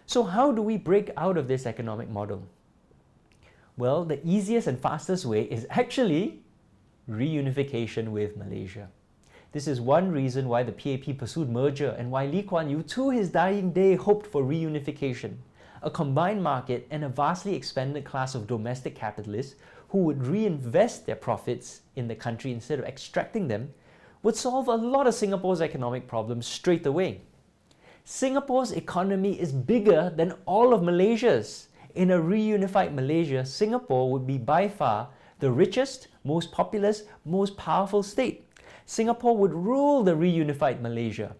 So, 0.05 0.23
how 0.23 0.53
do 0.53 0.61
we 0.61 0.77
break 0.77 1.11
out 1.17 1.37
of 1.37 1.49
this 1.49 1.65
economic 1.65 2.09
model? 2.09 2.43
Well, 3.75 4.05
the 4.05 4.25
easiest 4.25 4.67
and 4.67 4.79
fastest 4.79 5.25
way 5.25 5.41
is 5.43 5.67
actually 5.69 6.43
reunification 7.09 8.11
with 8.11 8.37
Malaysia. 8.37 8.87
This 9.51 9.67
is 9.67 9.81
one 9.81 10.11
reason 10.11 10.47
why 10.47 10.63
the 10.63 10.71
PAP 10.71 11.17
pursued 11.17 11.49
merger 11.49 11.95
and 11.97 12.09
why 12.09 12.25
Lee 12.25 12.43
Kuan 12.43 12.69
Yew, 12.69 12.83
to 12.83 13.09
his 13.09 13.29
dying 13.29 13.71
day, 13.73 13.95
hoped 13.95 14.25
for 14.27 14.43
reunification 14.43 15.37
a 15.83 15.89
combined 15.89 16.43
market 16.43 16.87
and 16.91 17.03
a 17.03 17.09
vastly 17.09 17.55
expanded 17.55 18.05
class 18.05 18.35
of 18.35 18.47
domestic 18.47 18.95
capitalists 18.95 19.55
who 19.89 19.99
would 19.99 20.25
reinvest 20.25 21.05
their 21.05 21.15
profits 21.15 21.81
in 21.95 22.07
the 22.07 22.15
country 22.15 22.51
instead 22.51 22.79
of 22.79 22.85
extracting 22.85 23.47
them 23.47 23.73
would 24.23 24.35
solve 24.35 24.67
a 24.67 24.75
lot 24.75 25.07
of 25.07 25.13
Singapore's 25.13 25.61
economic 25.61 26.07
problems 26.07 26.45
straight 26.45 26.85
away. 26.85 27.21
Singapore's 28.03 28.71
economy 28.71 29.39
is 29.39 29.51
bigger 29.51 30.11
than 30.15 30.33
all 30.45 30.73
of 30.73 30.83
Malaysia's. 30.83 31.67
In 31.95 32.11
a 32.11 32.19
reunified 32.19 32.93
Malaysia, 32.93 33.45
Singapore 33.45 34.11
would 34.11 34.25
be 34.25 34.37
by 34.37 34.67
far 34.67 35.09
the 35.39 35.51
richest, 35.51 36.07
most 36.23 36.51
populous, 36.51 37.03
most 37.25 37.57
powerful 37.57 38.03
state. 38.03 38.47
Singapore 38.91 39.37
would 39.37 39.53
rule 39.53 40.03
the 40.03 40.11
reunified 40.11 40.81
Malaysia. 40.81 41.33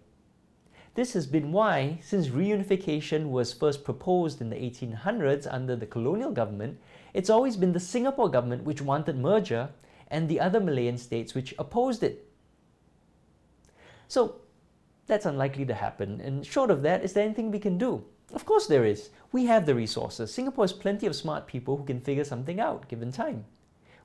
This 0.94 1.12
has 1.12 1.26
been 1.26 1.52
why, 1.52 1.98
since 2.00 2.28
reunification 2.28 3.28
was 3.28 3.52
first 3.52 3.84
proposed 3.84 4.40
in 4.40 4.48
the 4.48 4.56
1800s 4.56 5.46
under 5.52 5.76
the 5.76 5.84
colonial 5.84 6.32
government, 6.32 6.80
it's 7.12 7.28
always 7.28 7.58
been 7.58 7.74
the 7.74 7.78
Singapore 7.78 8.30
government 8.30 8.64
which 8.64 8.80
wanted 8.80 9.18
merger 9.18 9.68
and 10.08 10.30
the 10.30 10.40
other 10.40 10.60
Malayan 10.60 10.96
states 10.96 11.34
which 11.34 11.54
opposed 11.58 12.02
it. 12.02 12.26
So, 14.08 14.36
that's 15.06 15.26
unlikely 15.26 15.66
to 15.66 15.74
happen. 15.74 16.22
And 16.22 16.46
short 16.46 16.70
of 16.70 16.80
that, 16.84 17.04
is 17.04 17.12
there 17.12 17.24
anything 17.26 17.50
we 17.50 17.58
can 17.58 17.76
do? 17.76 18.02
Of 18.32 18.46
course 18.46 18.66
there 18.66 18.86
is. 18.86 19.10
We 19.30 19.44
have 19.44 19.66
the 19.66 19.74
resources. 19.74 20.32
Singapore 20.32 20.64
has 20.64 20.72
plenty 20.72 21.06
of 21.06 21.14
smart 21.14 21.46
people 21.46 21.76
who 21.76 21.84
can 21.84 22.00
figure 22.00 22.24
something 22.24 22.60
out 22.60 22.88
given 22.88 23.12
time. 23.12 23.44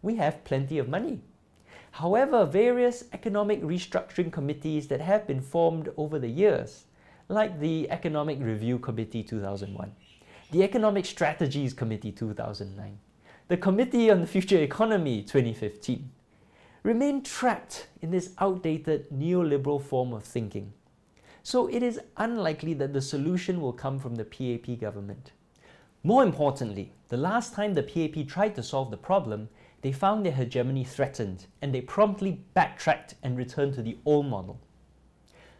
We 0.01 0.17
have 0.17 0.43
plenty 0.43 0.79
of 0.79 0.89
money. 0.89 1.21
However, 1.97 2.45
various 2.45 3.05
economic 3.11 3.63
restructuring 3.63 4.31
committees 4.31 4.87
that 4.89 5.01
have 5.01 5.25
been 5.25 5.41
formed 5.41 5.89
over 5.97 6.19
the 6.19 6.27
years, 6.27 6.85
like 7.27 7.59
the 7.59 7.89
Economic 7.89 8.39
Review 8.39 8.77
Committee 8.77 9.23
2001, 9.23 9.91
the 10.51 10.63
Economic 10.63 11.05
Strategies 11.05 11.73
Committee 11.73 12.11
2009, 12.11 12.99
the 13.47 13.57
Committee 13.57 14.11
on 14.11 14.21
the 14.21 14.27
Future 14.27 14.59
Economy 14.59 15.23
2015, 15.23 16.11
remain 16.83 17.23
trapped 17.23 17.87
in 18.01 18.11
this 18.11 18.33
outdated 18.39 19.09
neoliberal 19.09 19.81
form 19.81 20.13
of 20.13 20.23
thinking 20.23 20.73
so 21.47 21.67
it 21.67 21.81
is 21.81 21.97
unlikely 22.17 22.73
that 22.73 22.91
the 22.91 23.01
solution 23.01 23.61
will 23.61 23.71
come 23.71 23.97
from 23.97 24.15
the 24.15 24.25
PAP 24.25 24.81
government. 24.81 25.31
More 26.03 26.21
importantly, 26.21 26.91
the 27.07 27.15
last 27.15 27.53
time 27.53 27.73
the 27.73 27.83
PAP 27.83 28.27
tried 28.27 28.53
to 28.55 28.61
solve 28.61 28.91
the 28.91 28.97
problem, 28.97 29.47
they 29.81 29.91
found 29.91 30.25
their 30.25 30.33
hegemony 30.33 30.83
threatened 30.83 31.45
and 31.61 31.73
they 31.73 31.81
promptly 31.81 32.41
backtracked 32.53 33.15
and 33.23 33.37
returned 33.37 33.73
to 33.75 33.81
the 33.81 33.97
old 34.05 34.25
model. 34.25 34.59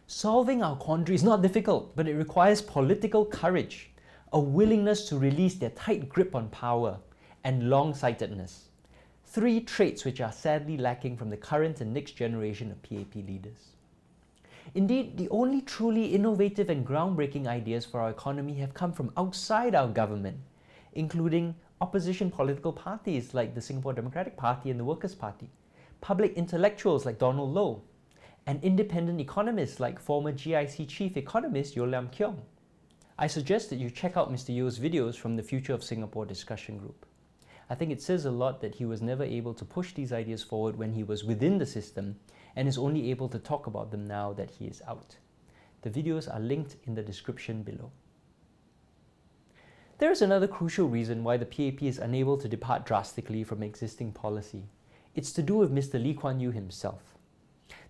Solving 0.06 0.62
our 0.62 0.76
quandary 0.76 1.14
is 1.14 1.22
not 1.22 1.42
difficult, 1.42 1.94
but 1.94 2.08
it 2.08 2.14
requires 2.14 2.62
political 2.62 3.24
courage. 3.24 3.90
a 4.32 4.40
willingness 4.40 5.08
to 5.08 5.18
release 5.18 5.54
their 5.54 5.70
tight 5.70 6.08
grip 6.08 6.34
on 6.34 6.48
power, 6.50 6.98
and 7.44 7.70
long 7.70 7.94
sightedness. 7.94 8.68
Three 9.24 9.60
traits 9.60 10.04
which 10.04 10.20
are 10.20 10.32
sadly 10.32 10.76
lacking 10.76 11.16
from 11.16 11.30
the 11.30 11.36
current 11.36 11.80
and 11.80 11.92
next 11.92 12.12
generation 12.12 12.70
of 12.70 12.82
PAP 12.82 13.14
leaders. 13.14 13.72
Indeed, 14.74 15.16
the 15.16 15.28
only 15.30 15.62
truly 15.62 16.14
innovative 16.14 16.68
and 16.68 16.86
groundbreaking 16.86 17.46
ideas 17.46 17.86
for 17.86 18.00
our 18.00 18.10
economy 18.10 18.54
have 18.54 18.74
come 18.74 18.92
from 18.92 19.12
outside 19.16 19.74
our 19.74 19.88
government, 19.88 20.38
including 20.92 21.54
opposition 21.80 22.30
political 22.30 22.72
parties 22.72 23.34
like 23.34 23.54
the 23.54 23.60
Singapore 23.60 23.92
Democratic 23.92 24.36
Party 24.36 24.70
and 24.70 24.80
the 24.80 24.84
Workers' 24.84 25.14
Party, 25.14 25.48
public 26.00 26.34
intellectuals 26.34 27.06
like 27.06 27.18
Donald 27.18 27.54
Low, 27.54 27.82
and 28.46 28.62
independent 28.64 29.20
economists 29.20 29.78
like 29.78 30.00
former 30.00 30.32
GIC 30.32 30.88
chief 30.88 31.16
economist 31.16 31.76
Yeoh 31.76 31.90
Lam 31.90 32.08
Keong. 32.08 32.40
I 33.18 33.26
suggest 33.26 33.70
that 33.70 33.78
you 33.78 33.90
check 33.90 34.16
out 34.16 34.32
Mr. 34.32 34.56
Yeoh's 34.56 34.78
videos 34.78 35.16
from 35.16 35.36
the 35.36 35.42
Future 35.42 35.74
of 35.74 35.84
Singapore 35.84 36.24
discussion 36.24 36.78
group. 36.78 37.06
I 37.70 37.74
think 37.74 37.92
it 37.92 38.00
says 38.00 38.24
a 38.24 38.30
lot 38.30 38.60
that 38.60 38.76
he 38.76 38.84
was 38.84 39.02
never 39.02 39.24
able 39.24 39.54
to 39.54 39.64
push 39.64 39.92
these 39.92 40.12
ideas 40.12 40.42
forward 40.42 40.76
when 40.76 40.92
he 40.92 41.02
was 41.02 41.24
within 41.24 41.58
the 41.58 41.66
system 41.66 42.16
and 42.56 42.66
is 42.66 42.78
only 42.78 43.10
able 43.10 43.28
to 43.28 43.38
talk 43.38 43.66
about 43.66 43.90
them 43.90 44.06
now 44.06 44.32
that 44.32 44.50
he 44.50 44.64
is 44.64 44.82
out. 44.88 45.16
The 45.82 45.90
videos 45.90 46.34
are 46.34 46.40
linked 46.40 46.76
in 46.84 46.94
the 46.94 47.02
description 47.02 47.62
below. 47.62 47.92
There 49.98 50.12
is 50.12 50.22
another 50.22 50.46
crucial 50.46 50.86
reason 50.86 51.24
why 51.24 51.38
the 51.38 51.44
PAP 51.44 51.82
is 51.82 51.98
unable 51.98 52.36
to 52.38 52.48
depart 52.48 52.86
drastically 52.86 53.42
from 53.42 53.64
existing 53.64 54.12
policy. 54.12 54.62
It's 55.16 55.32
to 55.32 55.42
do 55.42 55.56
with 55.56 55.74
Mr. 55.74 56.00
Lee 56.00 56.14
Kuan 56.14 56.38
Yew 56.38 56.52
himself. 56.52 57.16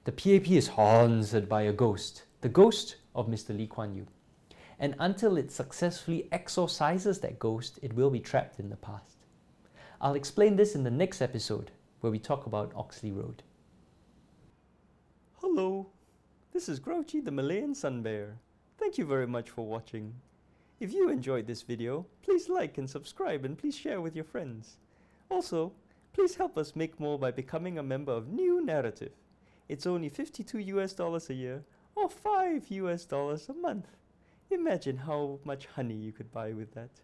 The 0.04 0.12
PAP 0.12 0.50
is 0.50 0.68
haunted 0.68 1.50
by 1.50 1.62
a 1.62 1.72
ghost, 1.72 2.22
the 2.40 2.48
ghost 2.48 2.96
of 3.14 3.26
Mr. 3.26 3.54
Lee 3.54 3.66
Kuan 3.66 3.94
Yew. 3.94 4.06
And 4.78 4.94
until 4.98 5.36
it 5.36 5.52
successfully 5.52 6.28
exorcises 6.32 7.18
that 7.20 7.38
ghost, 7.38 7.78
it 7.82 7.92
will 7.92 8.08
be 8.08 8.20
trapped 8.20 8.58
in 8.58 8.70
the 8.70 8.76
past. 8.76 9.18
I'll 10.00 10.14
explain 10.14 10.56
this 10.56 10.74
in 10.74 10.84
the 10.84 10.90
next 10.90 11.20
episode 11.20 11.72
where 12.00 12.10
we 12.10 12.18
talk 12.18 12.46
about 12.46 12.72
Oxley 12.74 13.12
Road. 13.12 13.42
Hello, 15.42 15.88
this 16.54 16.70
is 16.70 16.80
Grouchy 16.80 17.20
the 17.20 17.32
Malayan 17.32 17.74
Sun 17.74 18.00
Bear. 18.00 18.38
Thank 18.78 18.96
you 18.96 19.04
very 19.04 19.26
much 19.26 19.50
for 19.50 19.66
watching. 19.66 20.14
If 20.80 20.92
you 20.92 21.08
enjoyed 21.08 21.48
this 21.48 21.62
video, 21.62 22.06
please 22.22 22.48
like 22.48 22.78
and 22.78 22.88
subscribe 22.88 23.44
and 23.44 23.58
please 23.58 23.76
share 23.76 24.00
with 24.00 24.14
your 24.14 24.24
friends. 24.24 24.76
Also, 25.28 25.72
please 26.12 26.36
help 26.36 26.56
us 26.56 26.76
make 26.76 27.00
more 27.00 27.18
by 27.18 27.32
becoming 27.32 27.78
a 27.78 27.82
member 27.82 28.12
of 28.12 28.28
New 28.28 28.64
Narrative. 28.64 29.12
It's 29.68 29.86
only 29.86 30.08
52 30.08 30.58
US 30.58 30.92
dollars 30.92 31.30
a 31.30 31.34
year 31.34 31.64
or 31.96 32.08
5 32.08 32.70
US 32.70 33.04
dollars 33.04 33.48
a 33.48 33.54
month. 33.54 33.88
Imagine 34.50 34.98
how 34.98 35.40
much 35.44 35.66
honey 35.66 35.96
you 35.96 36.12
could 36.12 36.30
buy 36.30 36.52
with 36.52 36.72
that. 36.74 37.00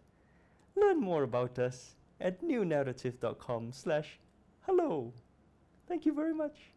Learn 0.75 1.01
more 1.01 1.23
about 1.23 1.59
us 1.59 1.95
at 2.21 2.41
newnarrative.com 2.41 3.73
slash 3.73 4.19
hello. 4.61 5.13
Thank 5.85 6.05
you 6.05 6.13
very 6.13 6.33
much. 6.33 6.74